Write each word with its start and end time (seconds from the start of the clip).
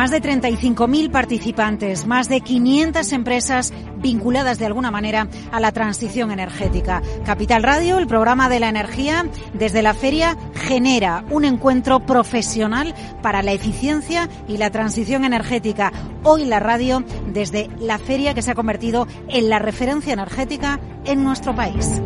Más 0.00 0.10
de 0.10 0.22
35.000 0.22 1.10
participantes, 1.10 2.06
más 2.06 2.30
de 2.30 2.40
500 2.40 3.12
empresas 3.12 3.74
vinculadas 3.98 4.58
de 4.58 4.64
alguna 4.64 4.90
manera 4.90 5.28
a 5.52 5.60
la 5.60 5.72
transición 5.72 6.30
energética. 6.30 7.02
Capital 7.26 7.62
Radio, 7.62 7.98
el 7.98 8.06
programa 8.06 8.48
de 8.48 8.60
la 8.60 8.70
energía, 8.70 9.26
desde 9.52 9.82
la 9.82 9.92
feria 9.92 10.38
genera 10.54 11.22
un 11.28 11.44
encuentro 11.44 12.00
profesional 12.06 12.94
para 13.20 13.42
la 13.42 13.52
eficiencia 13.52 14.26
y 14.48 14.56
la 14.56 14.70
transición 14.70 15.26
energética. 15.26 15.92
Hoy 16.22 16.46
la 16.46 16.60
radio 16.60 17.04
desde 17.34 17.68
la 17.78 17.98
feria 17.98 18.32
que 18.32 18.40
se 18.40 18.52
ha 18.52 18.54
convertido 18.54 19.06
en 19.28 19.50
la 19.50 19.58
referencia 19.58 20.14
energética 20.14 20.80
en 21.04 21.22
nuestro 21.22 21.54
país. 21.54 22.00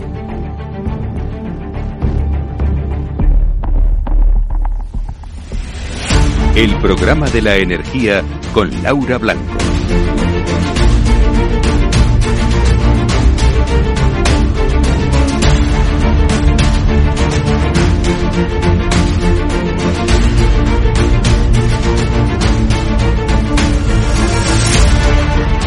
El 6.57 6.77
programa 6.77 7.29
de 7.29 7.43
la 7.43 7.57
energía 7.57 8.23
con 8.53 8.71
Laura 8.81 9.19
Blanco. 9.19 9.43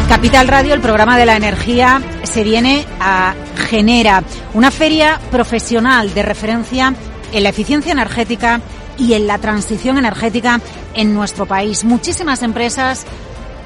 Capital 0.08 0.48
Radio, 0.48 0.72
el 0.72 0.80
programa 0.80 1.18
de 1.18 1.26
la 1.26 1.36
energía, 1.36 2.00
se 2.22 2.42
viene 2.42 2.86
a 2.98 3.34
Genera, 3.68 4.22
una 4.54 4.70
feria 4.70 5.20
profesional 5.30 6.14
de 6.14 6.22
referencia 6.22 6.94
en 7.30 7.42
la 7.42 7.50
eficiencia 7.50 7.92
energética 7.92 8.62
y 8.98 9.14
en 9.14 9.26
la 9.26 9.38
transición 9.38 9.96
energética 9.96 10.60
en 10.98 11.14
nuestro 11.14 11.46
país. 11.46 11.84
Muchísimas 11.84 12.42
empresas 12.42 13.06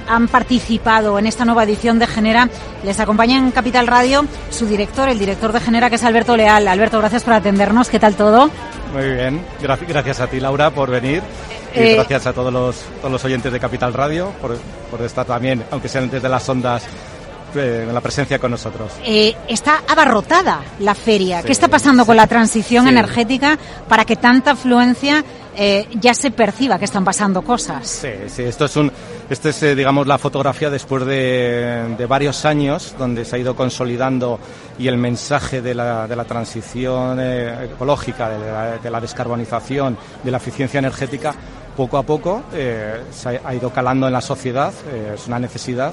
han 0.06 0.28
participado 0.28 1.18
en 1.18 1.26
esta 1.26 1.44
nueva 1.44 1.64
edición 1.64 1.98
de 1.98 2.06
Genera. 2.06 2.48
Les 2.84 3.00
acompaña 3.00 3.38
en 3.38 3.50
Capital 3.50 3.86
Radio 3.86 4.26
su 4.50 4.66
director, 4.66 5.08
el 5.08 5.18
director 5.18 5.52
de 5.52 5.60
Genera, 5.60 5.88
que 5.88 5.96
es 5.96 6.04
Alberto 6.04 6.36
Leal. 6.36 6.68
Alberto, 6.68 6.98
gracias 6.98 7.24
por 7.24 7.32
atendernos. 7.32 7.88
¿Qué 7.88 7.98
tal 7.98 8.16
todo? 8.16 8.50
Muy 8.92 9.14
bien. 9.14 9.40
Gracias 9.60 10.20
a 10.20 10.26
ti, 10.26 10.40
Laura, 10.40 10.70
por 10.70 10.90
venir. 10.90 11.22
Y 11.74 11.78
eh, 11.78 11.94
gracias 11.94 12.26
a 12.26 12.34
todos 12.34 12.52
los, 12.52 12.76
todos 13.00 13.10
los 13.10 13.24
oyentes 13.24 13.50
de 13.50 13.58
Capital 13.58 13.94
Radio 13.94 14.30
por, 14.42 14.58
por 14.90 15.00
estar 15.00 15.24
también, 15.24 15.64
aunque 15.70 15.88
sean 15.88 16.10
desde 16.10 16.28
las 16.28 16.46
ondas 16.46 16.82
eh, 17.54 17.88
la 17.92 18.00
presencia 18.00 18.38
con 18.38 18.50
nosotros. 18.50 18.92
Eh, 19.04 19.34
está 19.48 19.82
abarrotada 19.88 20.60
la 20.80 20.94
feria. 20.94 21.42
¿Qué 21.42 21.52
está 21.52 21.68
pasando 21.68 22.06
con 22.06 22.16
la 22.16 22.26
transición 22.26 22.88
energética 22.88 23.58
para 23.88 24.04
que 24.04 24.16
tanta 24.16 24.52
afluencia 24.52 25.24
eh, 25.54 25.86
ya 26.00 26.14
se 26.14 26.30
perciba 26.30 26.78
que 26.78 26.86
están 26.86 27.04
pasando 27.04 27.42
cosas? 27.42 27.86
Sí, 27.86 28.08
sí, 28.28 28.42
esto 28.42 28.64
es 28.64 28.76
un, 28.76 28.90
esto 29.28 29.50
es, 29.50 29.62
eh, 29.62 29.74
digamos, 29.74 30.06
la 30.06 30.16
fotografía 30.16 30.70
después 30.70 31.04
de, 31.04 31.94
de, 31.98 32.06
varios 32.06 32.46
años 32.46 32.94
donde 32.98 33.26
se 33.26 33.36
ha 33.36 33.38
ido 33.38 33.54
consolidando 33.54 34.40
y 34.78 34.88
el 34.88 34.96
mensaje 34.96 35.60
de 35.60 35.74
la, 35.74 36.08
de 36.08 36.16
la 36.16 36.24
transición 36.24 37.18
eh, 37.20 37.66
ecológica, 37.66 38.30
de 38.30 38.38
la, 38.38 38.78
de 38.78 38.90
la, 38.90 39.00
descarbonización, 39.00 39.98
de 40.24 40.30
la 40.30 40.38
eficiencia 40.38 40.78
energética, 40.78 41.34
poco 41.76 41.98
a 41.98 42.02
poco 42.02 42.44
se 42.50 43.28
ha, 43.28 43.40
ha, 43.44 43.54
ido 43.54 43.70
calando 43.70 44.06
en 44.06 44.12
la 44.12 44.20
sociedad, 44.20 44.72
es 45.14 45.26
una 45.26 45.38
necesidad 45.38 45.92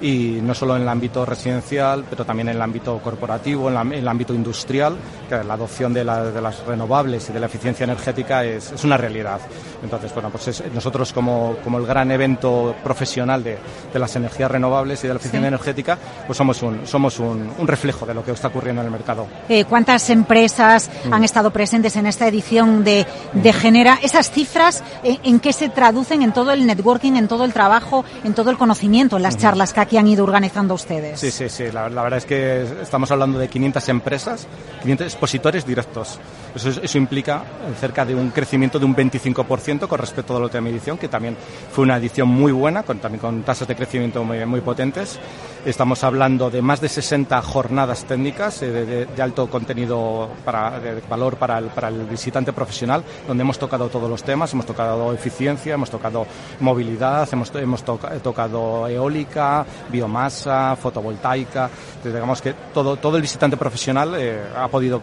y 0.00 0.40
no 0.42 0.54
solo 0.54 0.76
en 0.76 0.82
el 0.82 0.88
ámbito 0.88 1.24
residencial, 1.24 2.04
pero 2.08 2.24
también 2.24 2.48
en 2.48 2.56
el 2.56 2.62
ámbito 2.62 2.98
corporativo, 2.98 3.68
en, 3.68 3.74
la, 3.74 3.82
en 3.82 3.92
el 3.92 4.08
ámbito 4.08 4.34
industrial, 4.34 4.96
que 5.28 5.42
la 5.42 5.54
adopción 5.54 5.92
de, 5.92 6.04
la, 6.04 6.24
de, 6.24 6.40
las 6.40 6.64
renovables 6.66 7.28
y 7.30 7.32
de 7.32 7.40
la 7.40 7.46
eficiencia 7.46 7.84
energética 7.84 8.44
es, 8.44 8.72
es 8.72 8.84
una 8.84 8.96
realidad. 8.96 9.40
Entonces, 9.82 10.12
bueno, 10.14 10.30
pues 10.30 10.48
es, 10.48 10.62
nosotros 10.72 11.12
como, 11.12 11.56
como, 11.62 11.78
el 11.78 11.86
gran 11.86 12.10
evento 12.10 12.74
profesional 12.82 13.42
de, 13.42 13.58
de, 13.92 13.98
las 13.98 14.14
energías 14.16 14.50
renovables 14.50 15.02
y 15.04 15.08
de 15.08 15.14
la 15.14 15.18
eficiencia 15.18 15.48
sí. 15.48 15.54
energética, 15.54 15.98
pues 16.26 16.36
somos, 16.36 16.62
un, 16.62 16.86
somos 16.86 17.18
un, 17.18 17.52
un, 17.58 17.66
reflejo 17.66 18.06
de 18.06 18.14
lo 18.14 18.24
que 18.24 18.32
está 18.32 18.48
ocurriendo 18.48 18.80
en 18.82 18.86
el 18.86 18.92
mercado. 18.92 19.26
Eh, 19.48 19.64
¿Cuántas 19.64 20.08
empresas 20.10 20.90
mm. 21.04 21.12
han 21.12 21.24
estado 21.24 21.50
presentes 21.50 21.96
en 21.96 22.06
esta 22.06 22.26
edición 22.26 22.84
de, 22.84 23.06
de 23.32 23.52
Genera? 23.52 23.98
¿Esas 24.02 24.30
cifras 24.30 24.82
eh, 25.02 25.18
en 25.22 25.40
qué 25.40 25.52
se 25.52 25.68
traducen 25.68 26.22
en 26.22 26.32
todo 26.32 26.52
el 26.52 26.66
networking, 26.66 27.14
en 27.14 27.28
todo 27.28 27.44
el 27.44 27.52
trabajo, 27.52 28.04
en 28.24 28.34
todo 28.34 28.50
el 28.50 28.56
conocimiento, 28.56 29.16
en 29.16 29.22
las 29.22 29.36
mm. 29.36 29.40
charlas 29.40 29.72
que 29.72 29.80
aquí 29.84 29.96
han 29.96 30.08
ido 30.08 30.24
organizando 30.24 30.74
ustedes. 30.74 31.20
Sí, 31.20 31.30
sí, 31.30 31.48
sí. 31.48 31.70
La, 31.72 31.88
la, 31.88 32.02
verdad 32.02 32.18
es 32.18 32.26
que 32.26 32.66
estamos 32.82 33.10
hablando 33.10 33.38
de 33.38 33.48
500 33.48 33.88
empresas, 33.88 34.46
500 34.82 35.06
expositores 35.06 35.66
directos. 35.66 36.18
Eso, 36.54 36.98
implica 36.98 37.42
cerca 37.80 38.04
de 38.04 38.14
un 38.14 38.30
crecimiento 38.30 38.78
de 38.78 38.84
un 38.84 38.94
25% 38.94 39.88
con 39.88 39.98
respecto 39.98 40.36
a 40.36 40.38
la 40.38 40.44
última 40.44 40.68
edición, 40.68 40.96
que 40.96 41.08
también 41.08 41.36
fue 41.72 41.82
una 41.82 41.96
edición 41.96 42.28
muy 42.28 42.52
buena, 42.52 42.84
con, 42.84 42.98
también 42.98 43.20
con 43.20 43.42
tasas 43.42 43.66
de 43.66 43.74
crecimiento 43.74 44.22
muy, 44.22 44.44
muy 44.46 44.60
potentes. 44.60 45.18
Estamos 45.64 46.04
hablando 46.04 46.50
de 46.50 46.62
más 46.62 46.80
de 46.80 46.88
60 46.88 47.40
jornadas 47.42 48.04
técnicas 48.04 48.62
eh, 48.62 49.06
de, 49.16 49.22
alto 49.22 49.48
contenido 49.48 50.28
para, 50.44 50.78
de 50.78 51.00
valor 51.08 51.36
para 51.36 51.58
el, 51.58 51.66
para 51.66 51.88
el 51.88 52.04
visitante 52.04 52.52
profesional, 52.52 53.02
donde 53.26 53.42
hemos 53.42 53.58
tocado 53.58 53.88
todos 53.88 54.08
los 54.08 54.22
temas. 54.22 54.52
Hemos 54.52 54.66
tocado 54.66 55.12
eficiencia, 55.12 55.74
hemos 55.74 55.90
tocado 55.90 56.26
movilidad, 56.60 57.28
hemos, 57.32 57.52
hemos 57.56 57.82
toca, 57.82 58.10
tocado 58.18 58.86
eólica, 58.86 59.64
biomasa, 59.90 60.76
fotovoltaica. 60.76 61.68
Digamos 62.04 62.40
que 62.40 62.52
todo, 62.72 62.96
todo 62.96 63.16
el 63.16 63.22
visitante 63.22 63.56
profesional 63.56 64.14
eh, 64.16 64.42
ha 64.56 64.68
podido 64.68 65.00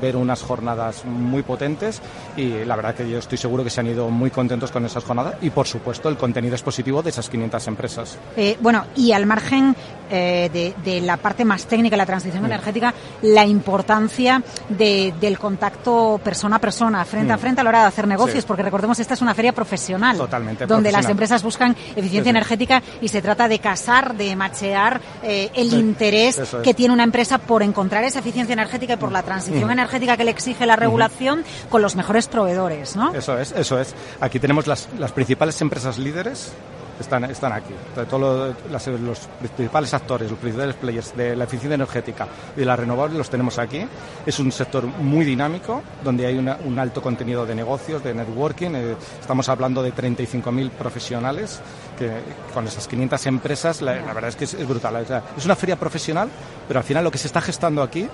ver 0.00 0.16
unas 0.16 0.42
jornadas 0.42 0.91
muy 1.04 1.42
potentes 1.42 2.00
y 2.36 2.64
la 2.64 2.76
verdad 2.76 2.94
que 2.94 3.08
yo 3.08 3.18
estoy 3.18 3.38
seguro 3.38 3.64
que 3.64 3.70
se 3.70 3.80
han 3.80 3.86
ido 3.86 4.08
muy 4.10 4.30
contentos 4.30 4.70
con 4.70 4.84
esas 4.84 5.04
jornadas 5.04 5.36
y 5.40 5.50
por 5.50 5.66
supuesto 5.66 6.08
el 6.08 6.16
contenido 6.16 6.54
expositivo 6.54 7.02
de 7.02 7.10
esas 7.10 7.28
500 7.28 7.66
empresas. 7.68 8.18
Eh, 8.36 8.56
bueno, 8.60 8.86
y 8.96 9.12
al 9.12 9.26
margen 9.26 9.74
eh, 10.14 10.50
de, 10.52 10.74
de, 10.84 11.00
la 11.00 11.16
parte 11.16 11.42
más 11.42 11.64
técnica, 11.64 11.96
la 11.96 12.04
transición 12.04 12.42
mm. 12.42 12.46
energética, 12.46 12.94
la 13.22 13.46
importancia 13.46 14.42
de, 14.68 15.14
del 15.18 15.38
contacto 15.38 16.20
persona 16.22 16.56
a 16.56 16.58
persona, 16.58 17.02
frente 17.06 17.32
mm. 17.32 17.34
a 17.34 17.38
frente 17.38 17.60
a 17.62 17.64
la 17.64 17.70
hora 17.70 17.80
de 17.80 17.86
hacer 17.86 18.06
negocios, 18.06 18.42
sí. 18.42 18.46
porque 18.46 18.62
recordemos, 18.62 18.98
esta 19.00 19.14
es 19.14 19.22
una 19.22 19.34
feria 19.34 19.52
profesional. 19.52 20.18
Totalmente. 20.18 20.66
Donde 20.66 20.90
profesional. 20.90 21.02
las 21.02 21.10
empresas 21.10 21.42
buscan 21.42 21.72
eficiencia 21.96 22.24
sí, 22.24 22.28
energética 22.28 22.82
y 23.00 23.08
se 23.08 23.22
trata 23.22 23.48
de 23.48 23.58
casar, 23.58 24.14
de 24.14 24.36
machear 24.36 25.00
eh, 25.22 25.50
el 25.54 25.72
interés 25.72 26.38
es. 26.38 26.56
que 26.62 26.74
tiene 26.74 26.92
una 26.92 27.04
empresa 27.04 27.38
por 27.38 27.62
encontrar 27.62 28.04
esa 28.04 28.18
eficiencia 28.18 28.52
energética 28.52 28.92
y 28.94 28.96
por 28.98 29.12
la 29.12 29.22
transición 29.22 29.68
mm. 29.68 29.72
energética 29.72 30.18
que 30.18 30.24
le 30.24 30.30
exige 30.30 30.66
la 30.66 30.76
regulación 30.76 31.40
mm. 31.40 31.68
con 31.70 31.80
los 31.80 31.96
mejores 31.96 32.28
proveedores, 32.28 32.96
¿no? 32.96 33.14
Eso 33.14 33.38
es, 33.38 33.52
eso 33.52 33.80
es. 33.80 33.94
Aquí 34.20 34.38
tenemos 34.38 34.66
las, 34.66 34.90
las 34.98 35.12
principales 35.12 35.58
empresas 35.62 35.98
líderes 35.98 36.52
están, 36.98 37.24
están 37.24 37.52
aquí. 37.52 37.74
Todos 38.08 38.54
los, 38.70 38.86
los, 39.00 39.18
principales 39.54 39.94
actores, 39.94 40.30
los 40.30 40.38
principales 40.38 40.74
players 40.76 41.16
de 41.16 41.36
la 41.36 41.44
eficiencia 41.44 41.74
energética 41.74 42.26
y 42.56 42.60
de 42.60 42.66
la 42.66 42.76
renovable 42.76 43.18
los 43.18 43.30
tenemos 43.30 43.58
aquí. 43.58 43.86
Es 44.24 44.38
un 44.38 44.52
sector 44.52 44.86
muy 44.86 45.24
dinámico, 45.24 45.82
donde 46.02 46.26
hay 46.26 46.38
una, 46.38 46.58
un 46.64 46.78
alto 46.78 47.02
contenido 47.02 47.46
de 47.46 47.54
negocios, 47.54 48.02
de 48.02 48.14
networking. 48.14 48.70
Eh, 48.74 48.96
estamos 49.20 49.48
hablando 49.48 49.82
de 49.82 49.94
35.000 49.94 50.70
profesionales 50.70 51.60
que 51.98 52.10
con 52.52 52.66
esas 52.66 52.86
500 52.88 53.26
empresas, 53.26 53.82
la, 53.82 53.94
la 53.94 54.12
verdad 54.12 54.28
es 54.28 54.36
que 54.36 54.44
es, 54.44 54.54
es 54.54 54.66
brutal. 54.66 54.96
O 54.96 55.06
sea, 55.06 55.22
es 55.36 55.44
una 55.44 55.56
feria 55.56 55.76
profesional, 55.76 56.28
pero 56.66 56.80
al 56.80 56.84
final 56.84 57.04
lo 57.04 57.10
que 57.10 57.18
se 57.18 57.26
está 57.26 57.40
gestando 57.40 57.82
aquí 57.82 58.08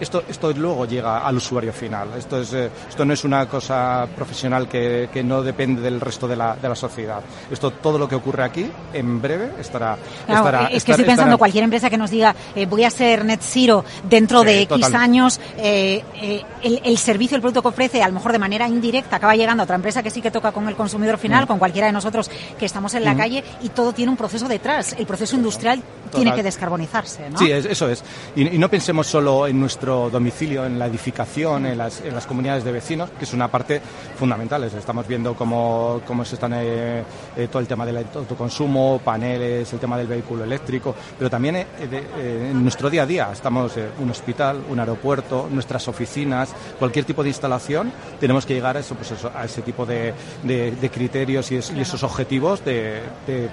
esto, 0.00 0.24
esto 0.28 0.52
luego 0.52 0.86
llega 0.86 1.26
al 1.26 1.36
usuario 1.36 1.72
final. 1.72 2.08
Esto, 2.16 2.40
es, 2.40 2.52
eh, 2.52 2.70
esto 2.88 3.04
no 3.04 3.12
es 3.12 3.24
una 3.24 3.46
cosa 3.46 4.06
profesional 4.14 4.68
que, 4.68 5.08
que 5.12 5.22
no 5.22 5.42
depende 5.42 5.80
del 5.80 6.00
resto 6.00 6.26
de 6.26 6.36
la, 6.36 6.56
de 6.56 6.68
la, 6.68 6.74
sociedad. 6.74 7.20
Esto, 7.50 7.70
todo 7.70 7.98
lo 7.98 8.08
que 8.08 8.14
ocurre 8.14 8.42
aquí, 8.42 8.70
en 8.92 9.22
breve, 9.22 9.52
estará. 9.60 9.96
Claro, 10.26 10.44
estará 10.44 10.64
es 10.64 10.70
que 10.70 10.76
estará, 10.76 10.94
estoy 10.94 11.04
pensando, 11.04 11.22
estará... 11.22 11.38
cualquier 11.38 11.64
empresa 11.64 11.88
que 11.90 11.96
nos 11.96 12.10
diga 12.10 12.34
eh, 12.54 12.66
voy 12.66 12.84
a 12.84 12.90
ser 12.90 13.24
net 13.24 13.40
zero 13.42 13.84
dentro 14.08 14.42
de 14.42 14.62
X 14.62 14.80
total. 14.80 14.94
años, 14.94 15.40
eh, 15.56 16.02
eh, 16.20 16.42
el, 16.62 16.80
el, 16.84 16.98
servicio, 16.98 17.36
el 17.36 17.40
producto 17.40 17.62
que 17.62 17.68
ofrece, 17.68 18.02
a 18.02 18.08
lo 18.08 18.14
mejor 18.14 18.32
de 18.32 18.38
manera 18.38 18.68
indirecta, 18.68 19.16
acaba 19.16 19.36
llegando 19.36 19.62
a 19.62 19.64
otra 19.64 19.76
empresa 19.76 20.02
que 20.02 20.10
sí 20.10 20.20
que 20.20 20.30
toca 20.30 20.52
con 20.52 20.68
el 20.68 20.74
consumidor 20.74 21.18
final, 21.18 21.44
mm. 21.44 21.46
con 21.46 21.58
cualquiera 21.58 21.86
de 21.86 21.92
nosotros 21.92 22.30
que 22.58 22.66
estamos 22.66 22.94
en 22.94 23.04
la 23.04 23.14
mm. 23.14 23.18
calle, 23.18 23.44
y 23.62 23.68
todo 23.68 23.92
tiene 23.92 24.10
un 24.10 24.16
proceso 24.16 24.48
detrás. 24.48 24.94
El 24.98 25.06
proceso 25.06 25.36
industrial 25.36 25.78
total. 25.78 26.10
tiene 26.10 26.34
que 26.34 26.42
descarbonizarse. 26.42 27.30
¿no? 27.30 27.38
Sí, 27.38 27.50
eso 27.50 27.88
es. 27.88 28.02
Y, 28.34 28.54
y 28.54 28.58
no 28.58 28.68
pensemos 28.68 29.06
solo 29.06 29.46
en 29.46 29.60
nuestro 29.60 29.83
nuestro 29.84 30.08
domicilio, 30.10 30.64
en 30.64 30.78
la 30.78 30.86
edificación, 30.86 31.66
en 31.66 31.76
las, 31.76 32.00
en 32.00 32.14
las 32.14 32.26
comunidades 32.26 32.64
de 32.64 32.72
vecinos, 32.72 33.10
que 33.18 33.24
es 33.24 33.34
una 33.34 33.48
parte 33.48 33.82
fundamental. 34.16 34.64
Estamos 34.64 35.06
viendo 35.06 35.34
cómo, 35.34 36.00
cómo 36.06 36.24
se 36.24 36.36
están 36.36 36.54
eh, 36.54 37.02
eh, 37.36 37.48
todo 37.48 37.60
el 37.60 37.66
tema 37.66 37.84
del 37.84 37.98
autoconsumo, 37.98 39.00
paneles, 39.04 39.70
el 39.72 39.78
tema 39.78 39.98
del 39.98 40.06
vehículo 40.06 40.44
eléctrico, 40.44 40.94
pero 41.18 41.28
también 41.28 41.56
eh, 41.56 41.66
de, 41.90 42.50
en 42.50 42.62
nuestro 42.62 42.88
día 42.88 43.02
a 43.02 43.06
día. 43.06 43.30
Estamos 43.30 43.76
en 43.76 43.90
un 44.00 44.10
hospital, 44.10 44.62
un 44.70 44.80
aeropuerto, 44.80 45.48
nuestras 45.50 45.86
oficinas, 45.86 46.54
cualquier 46.78 47.04
tipo 47.04 47.22
de 47.22 47.28
instalación, 47.28 47.92
tenemos 48.18 48.46
que 48.46 48.54
llegar 48.54 48.78
a, 48.78 48.80
eso, 48.80 48.94
pues 48.94 49.10
eso, 49.10 49.30
a 49.34 49.44
ese 49.44 49.60
tipo 49.60 49.84
de, 49.84 50.14
de, 50.44 50.70
de 50.72 50.90
criterios 50.90 51.52
y, 51.52 51.56
es, 51.56 51.70
y, 51.70 51.80
esos 51.80 52.02
objetivos 52.02 52.64
de, 52.64 53.02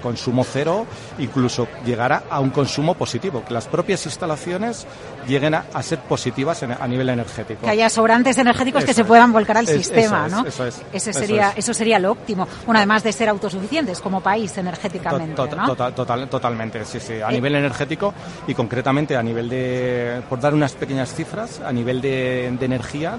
consumo 0.00 0.44
cero, 0.44 0.86
incluso 1.18 1.68
llegar 1.84 2.12
a, 2.12 2.22
a, 2.30 2.40
un 2.40 2.50
consumo 2.50 2.94
positivo, 2.94 3.44
que 3.44 3.52
las 3.52 3.66
propias 3.66 4.06
instalaciones 4.06 4.86
lleguen 5.28 5.54
a, 5.54 5.66
a 5.74 5.82
ser 5.82 5.98
positivas 6.00 6.21
positivas 6.22 6.62
a 6.62 6.86
nivel 6.86 7.08
energético. 7.08 7.62
Que 7.62 7.70
haya 7.70 7.90
sobrantes 7.90 8.38
energéticos 8.38 8.84
que 8.84 8.94
se 8.94 9.04
puedan 9.04 9.32
volcar 9.32 9.56
al 9.56 9.66
sistema, 9.66 10.26
eso 10.28 10.42
¿no? 10.42 10.48
eso 10.48 10.66
es, 10.66 10.80
Ese 10.92 11.12
sería, 11.12 11.52
eso, 11.56 11.74
sería 11.74 11.98
lo 11.98 12.12
óptimo. 12.12 12.46
Bueno, 12.64 12.78
además 12.78 13.02
de 13.02 13.12
ser 13.12 13.28
autosuficientes 13.28 14.00
como 14.00 14.20
país 14.20 14.56
energéticamente. 14.56 15.34
total, 15.34 16.28
totalmente, 16.28 16.84
sí, 16.84 17.00
sí. 17.00 17.14
A 17.14 17.30
eh, 17.30 17.32
nivel 17.32 17.56
energético 17.56 18.14
y 18.46 18.54
concretamente 18.54 19.16
a 19.16 19.22
nivel 19.22 19.48
de, 19.48 20.22
por 20.28 20.38
dar 20.38 20.54
unas 20.54 20.74
pequeñas 20.74 21.12
cifras, 21.12 21.60
a 21.60 21.72
nivel 21.72 22.00
de, 22.00 22.46
energía, 22.46 23.18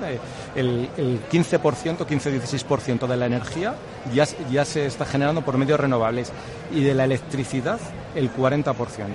el, 0.55 0.89
el 0.95 1.19
15%, 1.29 1.59
15-16% 2.07 3.05
de 3.05 3.17
la 3.17 3.25
energía 3.25 3.75
ya, 4.13 4.25
ya 4.51 4.65
se 4.65 4.85
está 4.85 5.05
generando 5.05 5.41
por 5.41 5.57
medios 5.57 5.79
renovables. 5.79 6.31
Y 6.71 6.81
de 6.81 6.93
la 6.93 7.05
electricidad 7.05 7.79
el 8.15 8.33
40% 8.33 9.07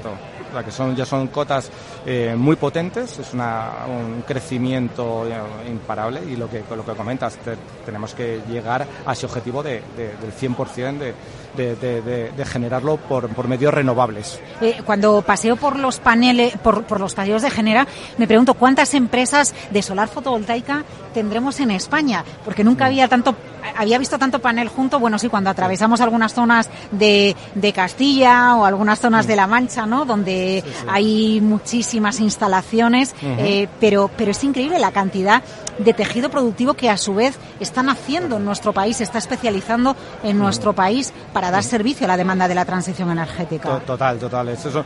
que 0.65 0.71
son, 0.71 0.97
ya 0.97 1.05
son 1.05 1.29
cotas 1.29 1.71
eh, 2.07 2.35
muy 2.37 2.57
potentes, 2.57 3.19
es 3.19 3.33
un 3.35 4.25
crecimiento 4.27 5.27
eh, 5.27 5.71
imparable. 5.71 6.21
Y 6.25 6.37
lo 6.37 6.49
que, 6.49 6.63
lo 6.75 6.85
que 6.85 6.93
comentas, 6.93 7.39
tenemos 7.85 8.15
que 8.15 8.41
llegar 8.49 8.87
a 9.07 9.13
ese 9.13 9.27
objetivo 9.27 9.63
de, 9.63 9.83
del 9.97 10.33
100% 10.39 10.99
de, 10.99 11.75
de, 11.77 12.45
generarlo 12.45 12.97
por, 12.97 13.29
por, 13.29 13.49
medios 13.49 13.75
renovables. 13.75 14.41
Eh, 14.61 14.81
cuando 14.85 15.23
paseo 15.23 15.57
por 15.57 15.79
los 15.79 15.99
paneles, 15.99 16.57
por, 16.59 16.85
por, 16.85 17.01
los 17.01 17.15
paneles 17.15 17.43
de 17.43 17.51
Genera, 17.51 17.87
me 18.17 18.27
pregunto 18.27 18.55
cuántas 18.55 18.95
empresas 18.95 19.55
de 19.71 19.83
solar 19.83 20.09
fotovoltaica 20.09 20.85
tendremos 21.13 21.59
en 21.61 21.73
España, 21.73 22.25
porque 22.45 22.65
nunca 22.65 22.85
mm. 22.85 22.87
había 22.87 23.09
tanto 23.09 23.35
había 23.77 23.99
visto 23.99 24.19
tanto 24.19 24.41
panel 24.41 24.69
junto, 24.69 24.99
bueno, 24.99 25.19
sí, 25.19 25.29
cuando 25.29 25.51
atravesamos 25.51 26.01
algunas 26.01 26.35
zonas 26.35 26.69
de, 26.91 27.37
de 27.55 27.73
Castilla 27.73 28.57
o 28.57 28.65
algunas 28.65 28.99
zonas 28.99 29.27
de 29.27 29.37
La 29.37 29.47
Mancha, 29.47 29.87
¿no? 29.87 30.05
Donde 30.05 30.65
hay 30.89 31.41
muchísimas 31.41 32.21
instalaciones, 32.21 33.15
eh, 33.23 33.69
pero, 33.81 34.11
pero 34.17 34.31
es 34.33 34.45
increíble 34.45 34.79
la 34.79 34.93
cantidad 34.93 35.43
de 35.79 35.95
tejido 35.95 36.31
productivo 36.31 36.75
que 36.75 36.91
a 36.91 36.97
su 36.97 37.15
vez 37.15 37.39
están 37.61 37.89
haciendo 37.89 38.37
en 38.37 38.45
nuestro 38.45 38.73
país, 38.73 38.99
se 38.99 39.05
está 39.05 39.19
especializando 39.19 39.97
en 40.23 40.39
nuestro 40.39 40.73
país 40.73 41.13
para 41.33 41.51
dar 41.51 41.63
servicio 41.63 42.07
a 42.07 42.09
la 42.09 42.17
demanda 42.17 42.49
de 42.49 42.55
la 42.55 42.65
transición 42.65 43.11
energética. 43.11 43.81
Total, 43.81 44.19
total. 44.19 44.49
Eso, 44.49 44.85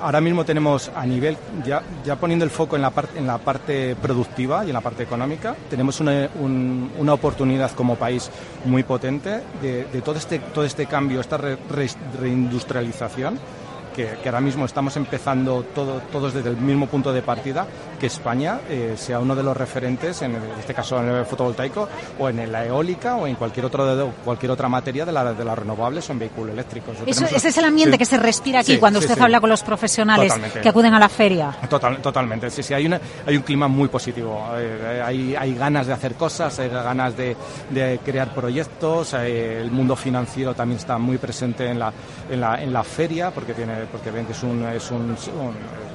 ahora 0.00 0.20
mismo 0.20 0.44
tenemos 0.44 0.90
a 0.94 1.06
nivel, 1.06 1.36
ya, 1.64 1.82
ya 2.04 2.16
poniendo 2.16 2.44
el 2.44 2.50
foco 2.50 2.76
en 2.76 2.82
la, 2.82 2.90
parte 2.90 3.18
en 3.18 3.26
la 3.26 3.38
parte 3.38 3.96
productiva 3.96 4.64
y 4.64 4.68
en 4.68 4.74
la 4.74 4.80
parte 4.80 5.02
económica, 5.02 5.56
tenemos 5.70 6.00
una, 6.00 6.28
una 6.38 7.12
oportunidad 7.12 7.70
como 7.72 7.96
país 7.96 8.30
muy 8.64 8.82
potente 8.82 9.42
de, 9.62 9.84
todo, 10.04 10.16
este, 10.16 10.38
todo 10.38 10.64
este 10.64 10.86
cambio, 10.86 11.20
esta 11.20 11.38
reindustrialización 11.38 13.38
que, 13.96 14.18
ahora 14.26 14.40
mismo 14.40 14.66
estamos 14.66 14.96
empezando 14.96 15.64
todo, 15.74 16.00
todos 16.12 16.34
desde 16.34 16.50
el 16.50 16.58
mismo 16.58 16.86
punto 16.86 17.12
de 17.12 17.22
partida, 17.22 17.66
que 17.96 18.06
España 18.06 18.60
eh, 18.68 18.94
sea 18.96 19.18
uno 19.18 19.34
de 19.34 19.42
los 19.42 19.56
referentes, 19.56 20.22
en, 20.22 20.36
este 20.58 20.74
caso 20.74 20.98
en 21.00 21.08
el 21.08 21.26
fotovoltaico, 21.26 21.88
o 22.18 22.28
en 22.28 22.50
la 22.50 22.64
eólica, 22.64 23.16
o 23.16 23.26
en 23.26 23.36
cualquier, 23.36 23.66
otro, 23.66 24.12
cualquier 24.24 24.52
otra 24.52 24.68
materia 24.68 25.04
de, 25.04 25.12
la, 25.12 25.32
de 25.32 25.44
las 25.44 25.58
renovables 25.58 26.08
o 26.08 26.12
en 26.12 26.18
vehículos 26.18 26.52
eléctricos. 26.52 26.96
ese 27.06 27.48
es 27.48 27.58
el 27.58 27.64
ambiente 27.64 27.98
que 27.98 28.04
se 28.04 28.16
respira 28.16 28.60
aquí 28.60 28.78
cuando 28.78 28.98
usted 28.98 29.18
habla 29.20 29.40
con 29.40 29.50
los 29.50 29.62
profesionales 29.62 30.32
que 30.62 30.68
acuden 30.68 30.94
a 30.94 30.98
la 30.98 31.08
feria. 31.08 31.56
Total, 31.68 31.98
totalmente, 31.98 32.50
sí, 32.50 32.62
sí, 32.62 32.74
hay, 32.74 32.86
una, 32.86 33.00
hay 33.26 33.36
un 33.36 33.42
clima 33.42 33.68
muy 33.68 33.88
positivo. 33.88 34.46
Eh, 34.56 35.02
hay, 35.04 35.34
hay 35.36 35.54
ganas 35.54 35.86
de 35.86 35.92
hacer 35.92 36.14
cosas, 36.14 36.58
hay 36.58 36.68
ganas 36.68 37.16
de, 37.16 37.36
de 37.70 38.00
crear 38.04 38.34
proyectos, 38.34 39.14
eh, 39.14 39.60
el 39.60 39.70
mundo 39.70 39.96
financiero 39.96 40.54
también 40.54 40.78
está 40.78 40.98
muy 40.98 41.18
presente 41.18 41.68
en 41.68 41.78
la, 41.78 41.92
en 42.30 42.40
la, 42.40 42.62
en 42.62 42.72
la 42.72 42.82
feria 42.82 43.30
porque 43.30 43.54
tiene 43.54 43.86
porque 43.90 44.10
ven 44.10 44.26
que 44.26 44.32
es 44.32 44.42
un... 44.42 44.64
Es 44.66 44.90
un, 44.90 45.16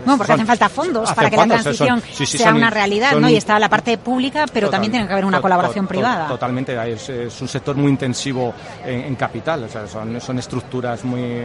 no, 0.06 0.18
porque 0.18 0.34
hacen 0.34 0.48
falta 0.48 0.70
fondos 0.70 1.12
para 1.14 1.30
que 1.30 1.38
la 1.38 1.46
transición 1.46 1.91
sea 2.00 2.54
una 2.54 2.70
realidad, 2.70 3.16
¿no? 3.18 3.30
Y 3.30 3.36
está 3.36 3.60
la 3.60 3.70
parte 3.70 3.98
pública, 3.98 4.46
pero 4.52 4.70
también 4.70 4.92
tiene 4.92 5.08
que 5.08 5.14
haber 5.14 5.26
una 5.26 5.42
colaboración 5.42 5.88
privada. 5.88 6.28
totalmente, 6.28 6.78
es, 6.92 7.10
es, 7.10 7.42
un 7.42 7.48
sector 7.48 7.76
muy 7.76 7.90
intensivo 7.92 8.54
en, 8.86 9.16
capital, 9.16 9.64
o 9.66 9.70
sea, 9.70 9.88
son, 9.88 10.20
son 10.22 10.40
estructuras 10.40 11.04
muy, 11.04 11.44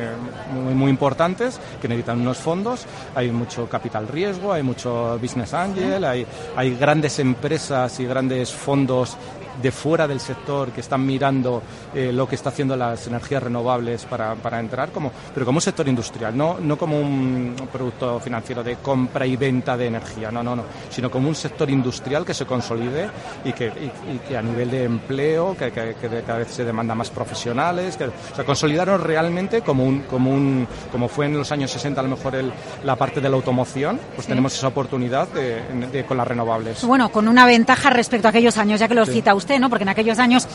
muy, 0.53 0.75
muy, 0.75 0.91
importantes 0.91 1.61
que 1.81 1.89
necesitan 1.89 2.21
unos 2.21 2.39
fondos, 2.39 2.87
hay 3.15 3.31
mucho 3.31 3.69
capital 3.69 4.09
riesgo, 4.09 4.53
hay 4.53 4.63
mucho 4.63 5.19
business 5.21 5.53
angel, 5.53 6.05
hay, 6.05 6.27
hay 6.55 6.77
grandes 6.77 7.19
empresas 7.19 7.99
y 8.01 8.07
grandes 8.07 8.53
fondos 8.53 9.17
de 9.61 9.71
fuera 9.71 10.07
del 10.07 10.21
sector 10.21 10.71
que 10.71 10.81
están 10.81 11.05
mirando 11.05 11.63
eh, 11.95 12.13
lo 12.13 12.29
que 12.29 12.35
está 12.35 12.51
haciendo 12.51 12.77
las 12.77 13.07
energías 13.07 13.43
renovables 13.43 14.05
para, 14.05 14.35
para, 14.35 14.61
entrar, 14.61 14.91
como, 14.91 15.11
pero 15.33 15.47
como 15.47 15.59
un 15.59 15.63
sector 15.63 15.89
industrial, 15.89 16.37
no, 16.37 16.59
no 16.61 16.77
como 16.77 16.99
un 16.99 17.55
producto 17.73 18.21
financiero 18.21 18.63
de 18.63 18.77
compra 18.77 19.27
y 19.27 19.37
venta 19.37 19.77
de 19.77 19.87
energía, 19.87 20.31
no, 20.31 20.43
no, 20.43 20.57
no, 20.57 20.65
sino 20.91 21.11
como 21.11 21.29
un 21.29 21.35
sector 21.35 21.71
industrial 21.71 22.25
que 22.25 22.35
se 22.35 22.47
consolide 22.47 23.09
y 23.45 23.53
que, 23.53 23.67
y, 23.67 24.19
que 24.29 24.37
a 24.37 24.43
nivel 24.43 24.71
de 24.71 24.85
empleo, 24.85 25.57
que, 25.57 25.71
que, 25.71 25.95
cada 26.27 26.39
vez 26.39 26.49
se 26.49 26.65
demanda 26.65 26.95
más 26.95 27.11
profesionales, 27.11 27.97
que, 27.97 28.05
o 28.05 28.13
sea, 28.35 28.45
consolidarnos 28.45 29.01
realmente 29.01 29.63
como 29.63 29.85
un, 29.85 30.03
como 30.03 30.31
un, 30.31 30.67
como 30.91 31.09
fue 31.09 31.27
en 31.27 31.37
los 31.37 31.53
años 31.53 31.71
60 31.71 32.01
a 32.01 32.05
lo 32.05 32.11
mejor 32.11 32.35
el, 32.35 32.53
la 32.85 32.97
parte 32.97 33.21
de 33.21 33.29
la 33.29 33.37
automoción, 33.37 33.99
pues 34.15 34.27
tenemos 34.27 34.55
esa 34.55 34.69
oportunidad 34.69 35.29
de, 35.29 36.05
con 36.07 36.17
las 36.17 36.27
renovables. 36.27 36.85
Bueno, 36.85 37.11
con 37.11 37.29
una 37.29 37.47
ventaja 37.47 37.91
respecto 37.91 38.29
a 38.29 38.31
aquellos 38.31 38.57
años, 38.59 38.81
ya 38.81 38.89
que 38.89 38.95
lo 38.95 39.07
cita 39.07 39.35
usted 39.35 39.46
porque 39.69 39.85
en 39.85 39.89
aquellos 39.89 40.19
años 40.19 40.47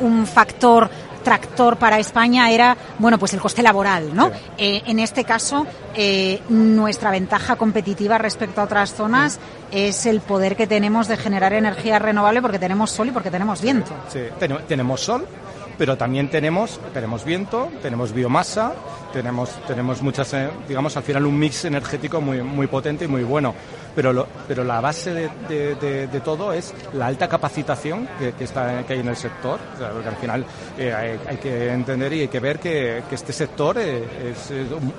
un, 0.00 0.26
factor 0.26 0.90
tractor 1.22 1.76
para 1.76 1.98
España 1.98 2.50
era, 2.50 2.76
bueno, 2.98 3.18
pues 3.18 3.34
el 3.34 3.40
coste 3.40 3.62
laboral, 3.62 4.14
¿no? 4.14 4.30
Eh, 4.56 4.82
en 4.86 4.98
este 4.98 5.24
caso, 5.24 5.66
eh, 5.94 6.40
nuestra 6.48 7.10
ventaja 7.10 7.56
competitiva 7.56 8.16
respecto 8.18 8.60
a 8.60 8.64
otras 8.64 8.94
zonas 8.94 9.38
es 9.70 10.06
el 10.06 10.20
poder 10.20 10.56
que 10.56 10.66
tenemos 10.66 11.08
de 11.08 11.16
generar 11.16 11.52
energía 11.52 11.98
renovable 11.98 12.40
porque 12.40 12.58
tenemos 12.58 12.90
sol 12.90 13.08
y 13.08 13.10
porque 13.10 13.30
tenemos 13.30 13.60
viento. 13.60 13.90
Sí, 14.08 14.20
tenemos 14.66 15.00
sol, 15.00 15.26
pero 15.76 15.96
también 15.96 16.30
tenemos, 16.30 16.80
tenemos 16.94 17.24
viento, 17.24 17.68
tenemos 17.82 18.12
biomasa, 18.12 18.72
tenemos, 19.12 19.50
tenemos 19.66 20.02
muchas, 20.02 20.32
eh, 20.34 20.50
digamos, 20.66 20.96
al 20.96 21.02
final 21.02 21.26
un 21.26 21.38
mix 21.38 21.64
energético 21.64 22.20
muy, 22.20 22.42
muy 22.42 22.66
potente 22.66 23.04
y 23.04 23.08
muy 23.08 23.22
bueno 23.22 23.54
pero, 23.98 24.28
pero 24.46 24.62
la 24.62 24.80
base 24.80 25.28
de, 25.48 26.20
todo 26.24 26.52
es 26.52 26.72
la 26.92 27.08
alta 27.08 27.28
capacitación 27.28 28.08
que, 28.16 28.44
está, 28.44 28.86
que 28.86 28.92
hay 28.92 29.00
en 29.00 29.08
el 29.08 29.16
sector, 29.16 29.58
porque 29.92 30.08
al 30.08 30.14
final 30.14 30.44
eh, 30.78 31.18
hay, 31.26 31.36
que 31.38 31.72
entender 31.72 32.12
y 32.12 32.20
hay 32.20 32.28
que 32.28 32.38
ver 32.38 32.60
que, 32.60 33.02
este 33.10 33.32
sector 33.32 33.76
eh, 33.76 34.30
es, 34.30 34.52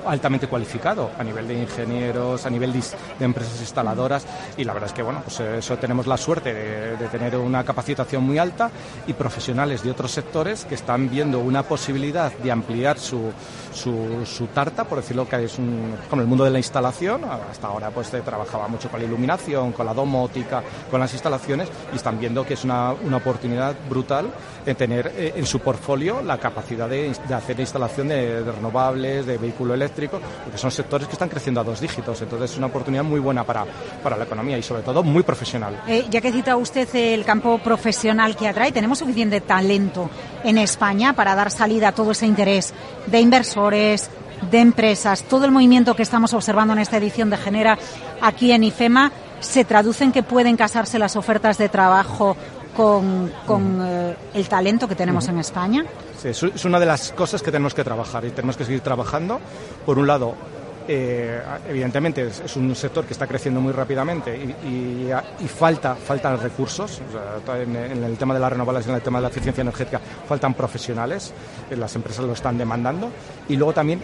altamente 0.06 0.48
cualificado 0.48 1.12
a 1.18 1.24
nivel 1.24 1.48
de 1.48 1.62
ingenieros, 1.62 2.46
a 2.46 2.50
nivel 2.50 2.74
de, 2.74 2.82
empresas 3.22 3.62
instaladoras. 3.62 4.26
Y 4.58 4.66
la 4.66 4.74
verdad 4.74 4.90
es 4.90 4.94
que 4.94 5.02
bueno, 5.02 5.22
pues 5.24 5.40
eso 5.40 5.78
tenemos 5.78 6.06
la 6.06 6.18
suerte 6.18 6.54
de, 6.54 7.08
tener 7.08 7.38
una 7.38 7.64
capacitación 7.64 8.24
muy 8.24 8.38
alta 8.38 8.70
y 9.08 9.14
profesionales 9.14 9.82
de 9.82 9.92
otros 9.92 10.12
sectores 10.12 10.66
que 10.66 10.76
están 10.76 11.10
viendo 11.10 11.40
una 11.40 11.64
posibilidad 11.64 12.34
de 12.34 12.52
ampliar 12.52 13.00
su, 13.00 13.32
su, 13.74 14.26
su 14.26 14.48
tarta, 14.48 14.84
por 14.84 14.98
decirlo 14.98 15.26
que 15.26 15.42
es 15.46 15.58
un, 15.58 15.96
con 16.10 16.20
el 16.20 16.28
mundo 16.28 16.44
de 16.44 16.50
la 16.50 16.58
instalación, 16.58 17.22
hasta 17.24 17.68
ahora 17.68 17.92
pues 17.92 18.10
trabajaba 18.10 18.68
mucho 18.68 18.89
con 18.90 19.00
la 19.00 19.06
iluminación, 19.06 19.72
con 19.72 19.86
la 19.86 19.94
domótica, 19.94 20.64
con 20.90 21.00
las 21.00 21.12
instalaciones 21.14 21.70
y 21.94 21.96
están 21.96 22.20
viendo 22.20 22.46
que 22.46 22.54
es 22.54 22.64
una, 22.64 22.94
una 22.94 23.18
oportunidad 23.18 23.76
brutal 23.90 24.30
en 24.66 24.76
tener 24.76 25.14
eh, 25.16 25.34
en 25.36 25.46
su 25.46 25.60
portfolio 25.60 26.22
la 26.22 26.38
capacidad 26.38 26.90
de, 26.90 27.16
de 27.28 27.34
hacer 27.34 27.60
instalación 27.60 28.10
de, 28.10 28.42
renovables, 28.44 29.26
de 29.26 29.38
vehículo 29.38 29.74
eléctrico, 29.74 30.20
porque 30.44 30.58
son 30.58 30.72
sectores 30.72 31.08
que 31.08 31.14
están 31.14 31.30
creciendo 31.30 31.62
a 31.62 31.64
dos 31.64 31.80
dígitos. 31.80 32.22
Entonces 32.22 32.52
es 32.52 32.58
una 32.58 32.68
oportunidad 32.68 33.04
muy 33.04 33.20
buena 33.20 33.44
para, 33.44 33.66
para 34.04 34.18
la 34.18 34.26
economía 34.26 34.58
y 34.58 34.64
sobre 34.64 34.84
todo 34.84 35.04
muy 35.04 35.24
profesional. 35.24 35.82
Eh, 35.88 36.06
ya 36.10 36.22
que 36.22 36.32
cita 36.32 36.56
usted 36.56 36.88
el 36.96 37.26
campo 37.26 37.60
profesional 37.60 38.36
que 38.36 38.48
atrae, 38.48 38.72
¿tenemos 38.72 39.00
suficiente 39.00 39.42
talento 39.42 40.10
en 40.44 40.58
España 40.58 41.14
para 41.14 41.36
dar 41.36 41.52
salida 41.52 41.90
a 41.90 41.92
todo 41.92 42.12
ese 42.12 42.26
interés 42.26 42.74
de 43.08 43.20
inversores, 43.20 44.10
de 44.50 44.60
empresas, 44.60 45.24
todo 45.24 45.46
el 45.46 45.52
movimiento 45.52 45.96
que 45.96 46.04
estamos 46.04 46.34
observando 46.34 46.74
en 46.74 46.80
esta 46.80 46.98
edición 46.98 47.30
de 47.30 47.38
Genera 47.38 47.78
aquí 48.22 48.52
en 48.52 48.64
IFEMA, 48.64 49.12
se 49.40 49.66
traduce 49.66 50.04
en 50.04 50.12
que 50.12 50.24
pueden 50.24 50.58
casarse 50.58 51.00
las 51.00 51.16
ofertas 51.16 51.58
de 51.58 51.70
trabajo 51.70 52.36
con, 52.76 53.32
con 53.46 53.80
eh, 53.82 54.16
el 54.34 54.48
talento 54.48 54.88
que 54.88 54.96
tenemos 54.96 55.28
en 55.28 55.40
España? 55.40 55.86
Sí, 56.18 56.30
es 56.30 56.66
una 56.66 56.80
de 56.80 56.86
las 56.86 57.12
cosas 57.12 57.42
que 57.42 57.52
tenemos 57.52 57.74
que 57.74 57.84
trabajar 57.84 58.26
y 58.26 58.32
tenemos 58.32 58.58
que 58.58 58.66
seguir 58.66 58.82
trabajando. 58.82 59.40
Por 59.86 59.98
un 59.98 60.08
lado, 60.08 60.36
eh, 60.92 61.40
evidentemente 61.68 62.26
es, 62.28 62.56
un 62.56 62.76
sector 62.76 63.06
que 63.06 63.14
está 63.14 63.28
creciendo 63.28 63.62
muy 63.62 63.72
rápidamente 63.72 64.36
y, 64.36 65.08
y, 65.44 65.48
falta 65.48 65.94
faltan 65.96 66.40
recursos. 66.42 67.00
En, 67.48 68.04
el 68.04 68.18
tema 68.18 68.34
de 68.34 68.40
las 68.40 68.52
renovables 68.52 68.88
en 68.88 68.96
el 68.96 69.02
tema 69.02 69.20
de 69.20 69.24
la 69.24 69.30
eficiencia 69.30 69.62
energética 69.62 70.02
faltan 70.28 70.56
profesionales 70.56 71.32
eh, 71.70 71.76
las 71.76 71.96
empresas 71.96 72.26
lo 72.26 72.34
están 72.34 72.58
demandando. 72.58 73.12
Y 73.48 73.56
luego 73.56 73.72
también 73.72 74.02